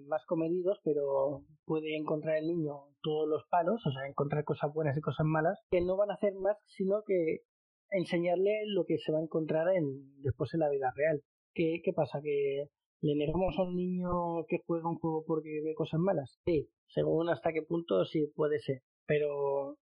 [0.08, 4.98] más comedidos, pero puede encontrar el niño todos los palos, o sea, encontrar cosas buenas
[4.98, 7.42] y cosas malas, que no van a hacer más sino que
[7.92, 11.22] enseñarle lo que se va a encontrar en, después en la vida real.
[11.54, 12.22] ¿Qué, qué pasa?
[12.22, 12.70] Que
[13.04, 16.40] ¿Le negamos a un niño que juega un juego porque ve cosas malas?
[16.46, 18.84] Sí, según hasta qué punto sí puede ser.
[19.08, 19.78] Pero,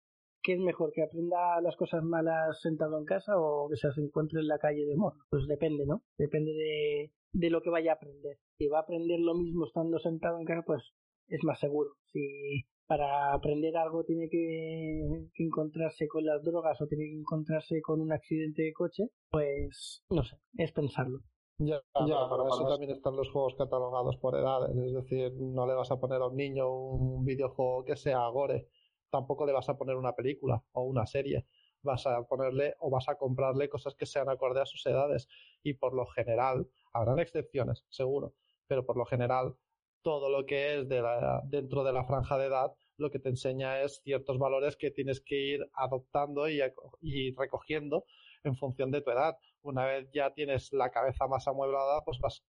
[0.43, 0.91] ¿qué es mejor?
[0.93, 4.85] ¿Que aprenda las cosas malas sentado en casa o que se encuentre en la calle
[4.85, 5.17] de morro?
[5.31, 6.03] Pues depende, ¿no?
[6.19, 8.37] Depende de, de lo que vaya a aprender.
[8.59, 10.83] Si va a aprender lo mismo estando sentado en casa, pues
[11.27, 11.95] es más seguro.
[12.11, 17.81] Si para aprender algo tiene que, que, encontrarse con las drogas o tiene que encontrarse
[17.81, 21.21] con un accidente de coche, pues no sé, es pensarlo.
[21.59, 25.73] Ya, ya para eso también están los juegos catalogados por edades, es decir, no le
[25.73, 28.67] vas a poner a un niño un videojuego que sea gore,
[29.09, 31.47] tampoco le vas a poner una película o una serie,
[31.81, 35.27] vas a ponerle o vas a comprarle cosas que sean acorde a sus edades.
[35.63, 38.35] Y por lo general, habrán excepciones, seguro,
[38.67, 39.55] pero por lo general
[40.03, 43.29] todo lo que es de la, dentro de la franja de edad lo que te
[43.29, 46.61] enseña es ciertos valores que tienes que ir adoptando y,
[47.01, 48.05] y recogiendo
[48.43, 49.37] en función de tu edad
[49.69, 52.43] una vez ya tienes la cabeza más amueblada, pues vas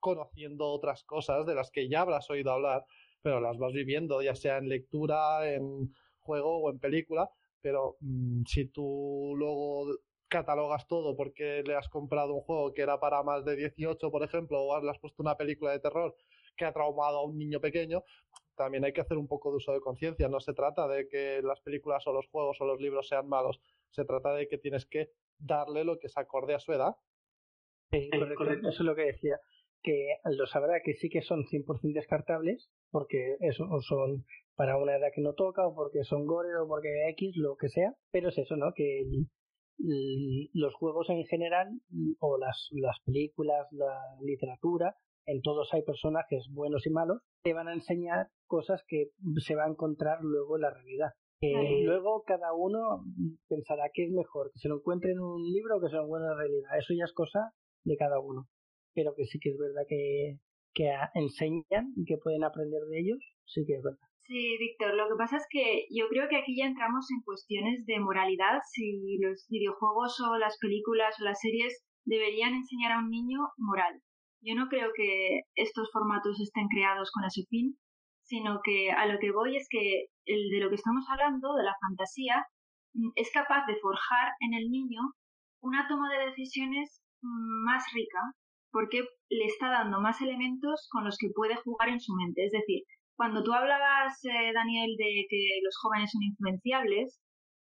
[0.00, 2.84] conociendo otras cosas de las que ya habrás oído hablar,
[3.22, 8.42] pero las vas viviendo, ya sea en lectura, en juego o en película, pero mmm,
[8.46, 9.86] si tú luego
[10.28, 14.22] catalogas todo porque le has comprado un juego que era para más de 18, por
[14.24, 16.14] ejemplo, o le has puesto una película de terror
[16.56, 18.02] que ha traumado a un niño pequeño,
[18.56, 20.28] también hay que hacer un poco de uso de conciencia.
[20.28, 23.60] No se trata de que las películas o los juegos o los libros sean malos,
[23.90, 26.96] se trata de que tienes que darle lo que se acorde a su edad.
[27.90, 28.68] Sí, correcto.
[28.68, 29.38] Eso es lo que decía.
[29.82, 34.24] Que lo sabrá que sí que son 100% descartables, porque eso son
[34.56, 37.68] para una edad que no toca, o porque son gore, o porque X, lo que
[37.68, 37.94] sea.
[38.10, 38.72] Pero es eso, ¿no?
[38.74, 39.28] Que el,
[39.80, 41.68] el, los juegos en general,
[42.20, 44.96] o las, las películas, la literatura,
[45.26, 49.64] en todos hay personajes buenos y malos, te van a enseñar cosas que se va
[49.64, 51.10] a encontrar luego en la realidad.
[51.40, 53.04] luego cada uno
[53.48, 56.04] pensará que es mejor, que se lo encuentre en un libro o que se lo
[56.04, 56.78] encuentre en realidad.
[56.78, 57.52] Eso ya es cosa
[57.84, 58.46] de cada uno.
[58.94, 60.38] Pero que sí que es verdad que,
[60.72, 64.08] que enseñan y que pueden aprender de ellos, sí que es verdad.
[64.26, 67.84] Sí, Víctor, lo que pasa es que yo creo que aquí ya entramos en cuestiones
[67.84, 73.10] de moralidad, si los videojuegos o las películas o las series deberían enseñar a un
[73.10, 74.00] niño moral.
[74.44, 77.78] Yo no creo que estos formatos estén creados con ese fin,
[78.22, 81.64] sino que a lo que voy es que el de lo que estamos hablando, de
[81.64, 82.44] la fantasía,
[82.94, 85.00] mm, es capaz de forjar en el niño
[85.62, 88.20] una toma de decisiones mm, más rica,
[88.70, 92.44] porque le está dando más elementos con los que puede jugar en su mente.
[92.44, 92.82] Es decir,
[93.16, 97.20] cuando tú hablabas, eh, Daniel, de que los jóvenes son influenciables,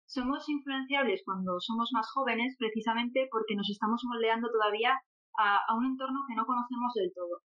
[0.06, 4.98] somos influenciables cuando somos más jóvenes precisamente porque nos estamos moldeando todavía
[5.40, 7.42] a, un entorno que no conocemos del todo.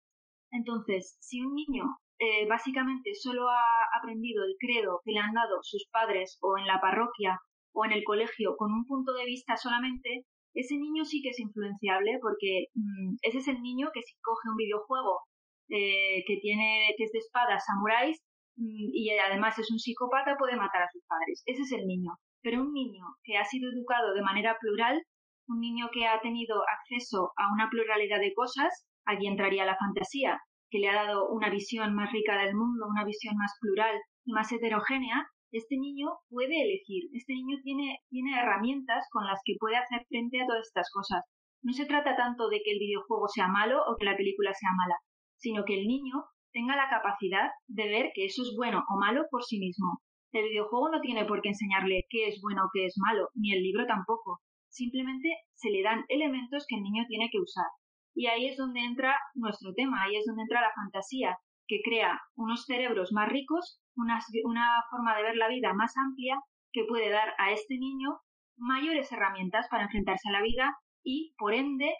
[0.51, 5.59] Entonces, si un niño eh, básicamente solo ha aprendido el credo que le han dado
[5.61, 7.39] sus padres o en la parroquia
[7.73, 11.39] o en el colegio con un punto de vista solamente, ese niño sí que es
[11.39, 15.21] influenciable porque mm, ese es el niño que si coge un videojuego
[15.69, 18.17] eh, que tiene que es de espadas samuráis
[18.57, 21.43] mm, y además es un psicópata puede matar a sus padres.
[21.45, 22.11] Ese es el niño.
[22.41, 25.01] Pero un niño que ha sido educado de manera plural,
[25.49, 30.39] un niño que ha tenido acceso a una pluralidad de cosas, allí entraría la fantasía,
[30.69, 34.33] que le ha dado una visión más rica del mundo, una visión más plural y
[34.33, 39.77] más heterogénea, este niño puede elegir, este niño tiene, tiene herramientas con las que puede
[39.77, 41.25] hacer frente a todas estas cosas.
[41.63, 44.69] No se trata tanto de que el videojuego sea malo o que la película sea
[44.77, 44.95] mala,
[45.37, 46.23] sino que el niño
[46.53, 49.99] tenga la capacidad de ver que eso es bueno o malo por sí mismo.
[50.31, 53.51] El videojuego no tiene por qué enseñarle qué es bueno o qué es malo, ni
[53.51, 54.41] el libro tampoco.
[54.79, 57.67] Simplemente se le dan elementos que el niño tiene que usar.
[58.15, 62.21] Y ahí es donde entra nuestro tema, ahí es donde entra la fantasía, que crea
[62.37, 66.39] unos cerebros más ricos, una, una forma de ver la vida más amplia,
[66.71, 68.21] que puede dar a este niño
[68.55, 70.73] mayores herramientas para enfrentarse a la vida
[71.03, 71.93] y, por ende,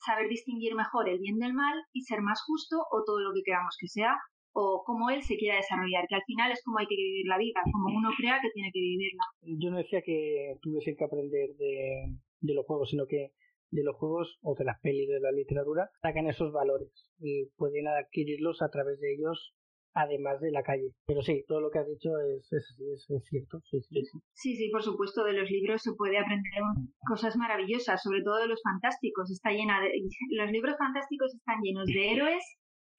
[0.00, 3.44] saber distinguir mejor el bien del mal y ser más justo o todo lo que
[3.44, 4.18] queramos que sea
[4.54, 7.38] o cómo él se quiera desarrollar, que al final es como hay que vivir la
[7.38, 9.24] vida, como uno crea que tiene que vivirla.
[9.42, 13.32] Yo no decía que tuviese que aprender de, de los juegos, sino que
[13.70, 17.88] de los juegos o de las pelis de la literatura sacan esos valores y pueden
[17.88, 19.54] adquirirlos a través de ellos
[19.94, 20.92] además de la calle.
[21.06, 22.76] Pero sí, todo lo que has dicho es, es,
[23.08, 23.60] es, cierto.
[23.70, 26.50] Sí sí, sí sí, sí, por supuesto, de los libros se puede aprender
[27.08, 29.30] cosas maravillosas, sobre todo de los fantásticos.
[29.30, 29.90] Está llena de,
[30.30, 32.44] los libros fantásticos están llenos de héroes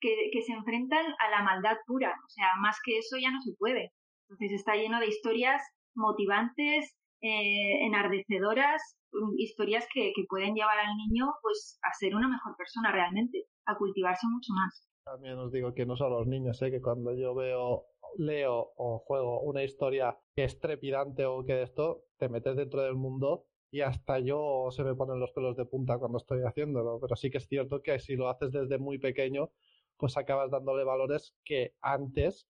[0.00, 2.14] que, que se enfrentan a la maldad pura.
[2.24, 3.92] O sea, más que eso ya no se puede.
[4.28, 5.62] Entonces está lleno de historias
[5.94, 12.28] motivantes, eh, enardecedoras, mm, historias que, que pueden llevar al niño pues a ser una
[12.28, 14.88] mejor persona realmente, a cultivarse mucho más.
[15.04, 16.70] También os digo que no solo los niños, ¿eh?
[16.70, 17.86] que cuando yo veo,
[18.18, 22.82] leo o juego una historia que es trepidante o que de esto, te metes dentro
[22.82, 26.98] del mundo y hasta yo se me ponen los pelos de punta cuando estoy haciéndolo.
[27.00, 29.50] Pero sí que es cierto que si lo haces desde muy pequeño,
[29.96, 32.48] pues acabas dándole valores que antes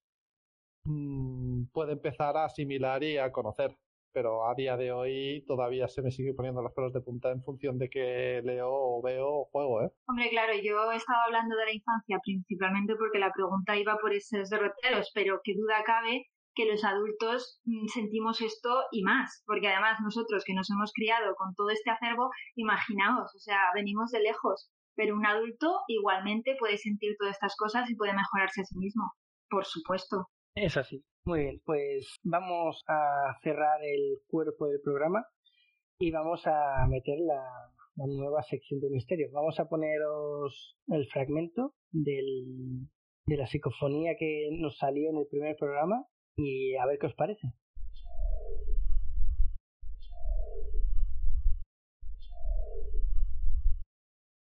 [0.85, 3.77] mmm, puede empezar a asimilar y a conocer
[4.17, 7.43] pero a día de hoy todavía se me sigue poniendo los pelos de punta en
[7.43, 9.91] función de que leo o veo o juego, ¿eh?
[10.09, 14.49] Hombre, claro, yo estaba hablando de la infancia principalmente porque la pregunta iba por esos
[14.49, 16.25] derroteros, pero qué duda cabe
[16.55, 21.35] que los adultos mm, sentimos esto y más, porque además nosotros que nos hemos criado
[21.37, 26.79] con todo este acervo, imaginaos, o sea, venimos de lejos, pero un adulto igualmente puede
[26.79, 29.13] sentir todas estas cosas y puede mejorarse a sí mismo,
[29.49, 30.29] por supuesto.
[30.55, 31.05] Es así.
[31.27, 35.27] Muy bien, pues vamos a cerrar el cuerpo del programa
[35.99, 37.43] y vamos a meter la,
[37.97, 39.33] nueva sección de misterios.
[39.33, 42.89] Vamos a poneros el fragmento del,
[43.27, 46.05] de la psicofonía que nos salió en el primer programa
[46.37, 47.49] y a ver qué os parece.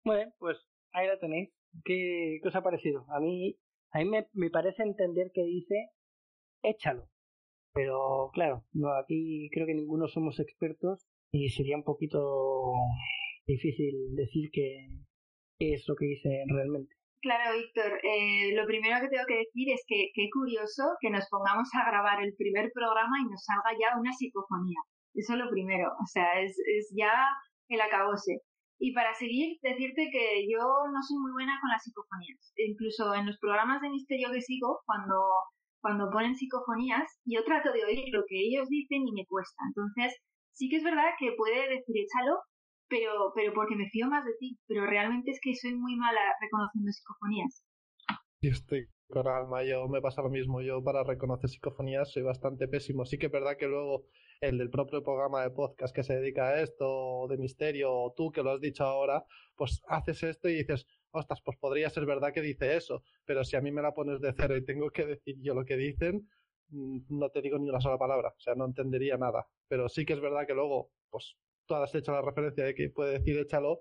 [0.06, 0.56] Muy bien, pues
[0.92, 1.50] ahí la tenéis.
[1.84, 3.04] ¿Qué, os ha parecido?
[3.10, 3.58] A mí,
[3.90, 5.90] a mí me, me parece entender que dice
[6.62, 7.08] échalo.
[7.74, 12.72] Pero claro, no, aquí creo que ninguno somos expertos y sería un poquito
[13.48, 14.86] difícil decir qué
[15.58, 16.94] es lo que dice realmente.
[17.20, 21.28] Claro, Víctor, eh, lo primero que tengo que decir es que qué curioso que nos
[21.28, 24.78] pongamos a grabar el primer programa y nos salga ya una psicofonía.
[25.14, 27.10] Eso es lo primero, o sea, es, es ya
[27.68, 28.42] el acabose.
[28.78, 32.52] Y para seguir, decirte que yo no soy muy buena con las psicofonías.
[32.56, 35.16] Incluso en los programas de misterio que sigo, cuando
[35.86, 39.62] cuando ponen psicofonías, yo trato de oír lo que ellos dicen y me cuesta.
[39.68, 40.18] Entonces,
[40.52, 42.40] sí que es verdad que puede decir échalo,
[42.88, 44.58] pero, pero porque me fío más de ti.
[44.66, 47.62] Pero realmente es que soy muy mala reconociendo psicofonías.
[48.40, 50.60] Yo estoy con Alma, yo me pasa lo mismo.
[50.62, 53.04] Yo para reconocer psicofonías soy bastante pésimo.
[53.04, 54.06] Sí que es verdad que luego
[54.40, 58.30] el del propio programa de podcast que se dedica a esto, de misterio, o tú
[58.32, 59.24] que lo has dicho ahora,
[59.56, 63.02] pues haces esto y dices, ostras, pues podría ser verdad que dice eso.
[63.24, 65.64] Pero si a mí me la pones de cero y tengo que decir yo lo
[65.64, 66.28] que dicen,
[66.68, 68.30] mm, no te digo ni una sola palabra.
[68.36, 69.46] O sea, no entendería nada.
[69.68, 72.90] Pero sí que es verdad que luego, pues tú has hecho la referencia de que
[72.90, 73.80] puede decir échalo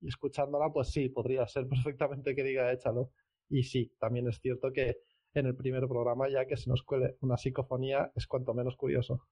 [0.00, 3.10] y escuchándola, pues sí, podría ser perfectamente que diga échalo.
[3.48, 4.96] Y sí, también es cierto que
[5.34, 9.22] en el primer programa, ya que se nos cuele una psicofonía, es cuanto menos curioso.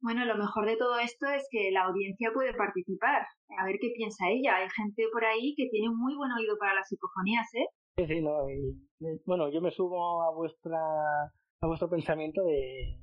[0.00, 3.22] Bueno, lo mejor de todo esto es que la audiencia puede participar,
[3.56, 4.56] a ver qué piensa ella.
[4.56, 7.66] Hay gente por ahí que tiene un muy buen oído para las psicofonías, ¿eh?
[7.96, 8.46] Sí, sí, no.
[9.26, 10.78] bueno, yo me sumo a vuestra
[11.60, 12.98] a vuestro pensamiento de,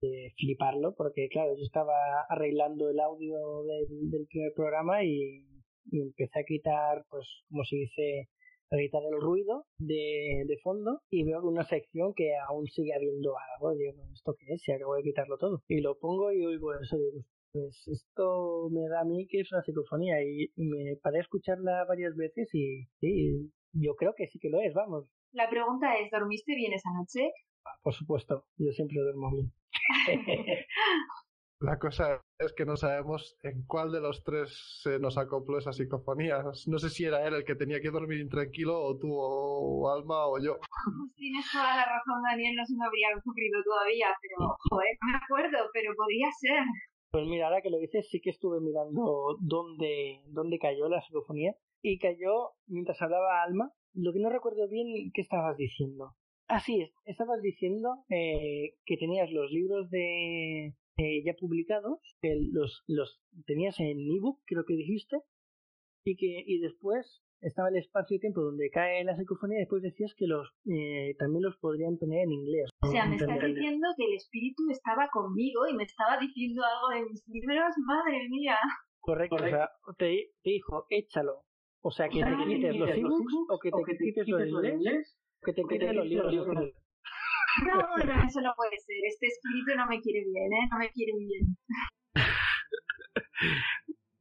[0.00, 1.94] de fliparlo, porque claro, yo estaba
[2.28, 5.46] arreglando el audio del, del primer programa y,
[5.92, 8.28] y empecé a quitar, pues, como se dice,
[8.70, 13.34] para quitar el ruido de, de fondo y veo una sección que aún sigue habiendo
[13.56, 13.74] algo.
[13.74, 14.62] Digo, ¿esto qué es?
[14.62, 15.62] Si acabo de quitarlo todo.
[15.68, 16.96] Y lo pongo y oigo eso.
[16.96, 21.22] Digo, pues esto me da a mí que es una psicofonía y, me paré a
[21.22, 25.06] escucharla varias veces y sí, yo creo que sí que lo es, vamos.
[25.32, 27.32] La pregunta es, ¿dormiste bien esa noche?
[27.82, 29.52] Por supuesto, yo siempre duermo bien.
[31.60, 34.48] La cosa es que no sabemos en cuál de los tres
[34.82, 36.42] se nos acopló esa psicofonía.
[36.66, 40.26] No sé si era él el que tenía que dormir intranquilo, o tú, o Alma,
[40.26, 40.56] o yo.
[40.56, 40.70] Pues
[41.16, 45.18] tienes toda la razón, Daniel, no se me habría ocurrido todavía, pero, joder, no me
[45.22, 46.64] acuerdo, pero podría ser.
[47.10, 51.54] Pues mira, ahora que lo dices, sí que estuve mirando dónde, dónde cayó la psicofonía,
[51.82, 53.70] y cayó mientras hablaba Alma.
[53.92, 56.14] Lo que no recuerdo bien, ¿qué estabas diciendo?
[56.48, 62.82] Así es, estabas diciendo eh, que tenías los libros de eh, ya publicados, que los,
[62.86, 65.16] los tenías en ebook, creo que dijiste,
[66.04, 70.26] y que y después estaba el espacio-tiempo donde cae la psicofonía y después decías que
[70.26, 72.70] los eh, también los podrían tener en inglés.
[72.82, 76.88] O sea, me estás diciendo que el espíritu estaba conmigo y me estaba diciendo algo
[77.00, 78.56] de mis libros, madre mía.
[79.00, 81.44] Correcto, o sea, te, dijo, échalo.
[81.82, 85.52] O sea, que te quites los ebooks o que te, quites los inglés, o que
[85.54, 86.74] te quites los libros.
[87.66, 87.74] No,
[88.04, 88.96] no, eso no puede ser.
[89.06, 90.68] Este espíritu no me quiere bien, ¿eh?
[90.70, 91.56] No me quiere bien.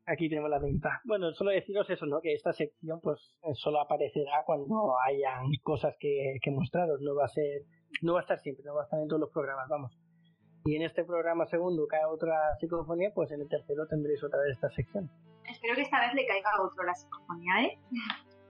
[0.05, 1.01] Aquí tenemos la venta.
[1.03, 2.19] Bueno, solo deciros eso, ¿no?
[2.19, 6.99] Que esta sección, pues, solo aparecerá cuando hayan cosas que, que mostraros.
[7.01, 7.61] No va a ser,
[8.01, 9.95] no va a estar siempre, no va a estar en todos los programas, vamos.
[10.65, 14.55] Y en este programa segundo cae otra psicofonía, pues en el tercero tendréis otra vez
[14.55, 15.09] esta sección.
[15.47, 17.79] Espero que esta vez le caiga a otro la psicofonía, ¿eh?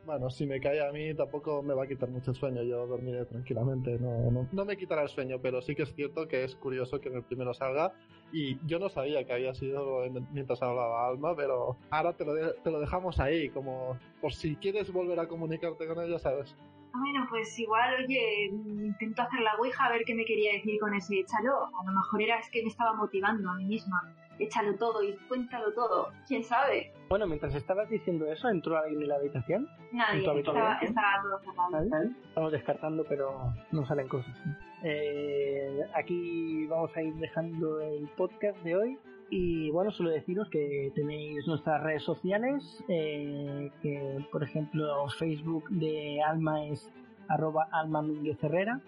[0.09, 3.25] Bueno, si me cae a mí tampoco me va a quitar mucho sueño, yo dormiré
[3.25, 6.99] tranquilamente, no, no, me quitará el sueño, pero sí que es cierto que es curioso
[6.99, 7.93] que en el primero salga
[8.33, 10.01] y yo no sabía que había sido
[10.31, 14.91] mientras hablaba Alma, pero ahora te lo, te lo dejamos ahí, como por si quieres
[14.91, 16.55] volver a comunicarte con ella, ¿sabes?
[16.91, 20.91] Bueno, pues igual, oye, intento hacer la ouija a ver qué me quería decir con
[20.95, 21.67] ese échalo.
[21.67, 25.15] A lo mejor era es que me estaba motivando a mí misma échalo todo y
[25.27, 26.11] cuéntalo todo.
[26.27, 26.91] ¿Quién sabe?
[27.09, 29.67] Bueno, mientras estabas diciendo eso, ¿entró alguien en la habitación?
[29.91, 32.11] Nadie, estaba, estaba, todo cerrado.
[32.27, 34.35] Estamos descartando, pero no salen cosas.
[34.83, 38.99] Eh, aquí vamos a ir dejando el podcast de hoy.
[39.31, 46.21] Y bueno, solo deciros que tenéis nuestras redes sociales, eh, que por ejemplo Facebook de
[46.21, 46.91] Alma es
[47.27, 48.03] arroba Alma
[48.41, 48.81] Herrera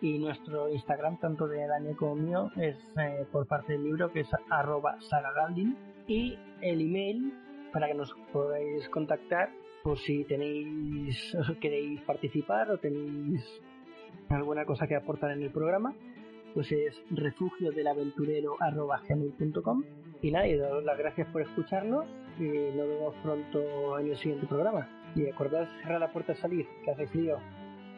[0.00, 4.20] y nuestro Instagram, tanto de Daniel como mío, es eh, por parte del libro, que
[4.20, 5.76] es arroba sagagaldin.
[6.06, 7.32] Y el email,
[7.72, 9.50] para que nos podáis contactar,
[9.82, 13.44] por si tenéis, queréis participar o tenéis
[14.28, 15.94] alguna cosa que aportar en el programa,
[16.54, 19.84] pues es refugio del aventurero arroba gmail.com.
[20.20, 22.06] Y nada, y daros las gracias por escucharnos
[22.38, 24.88] y nos vemos pronto en el siguiente programa.
[25.14, 27.38] Y acordad cerrar la puerta a salir, que hace frío.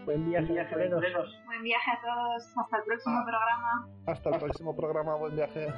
[0.04, 2.54] Buen viaje, Buen viaje a todos.
[2.56, 3.88] Hasta el próximo programa.
[4.06, 5.16] Hasta el próximo programa.
[5.16, 5.68] Buen viaje.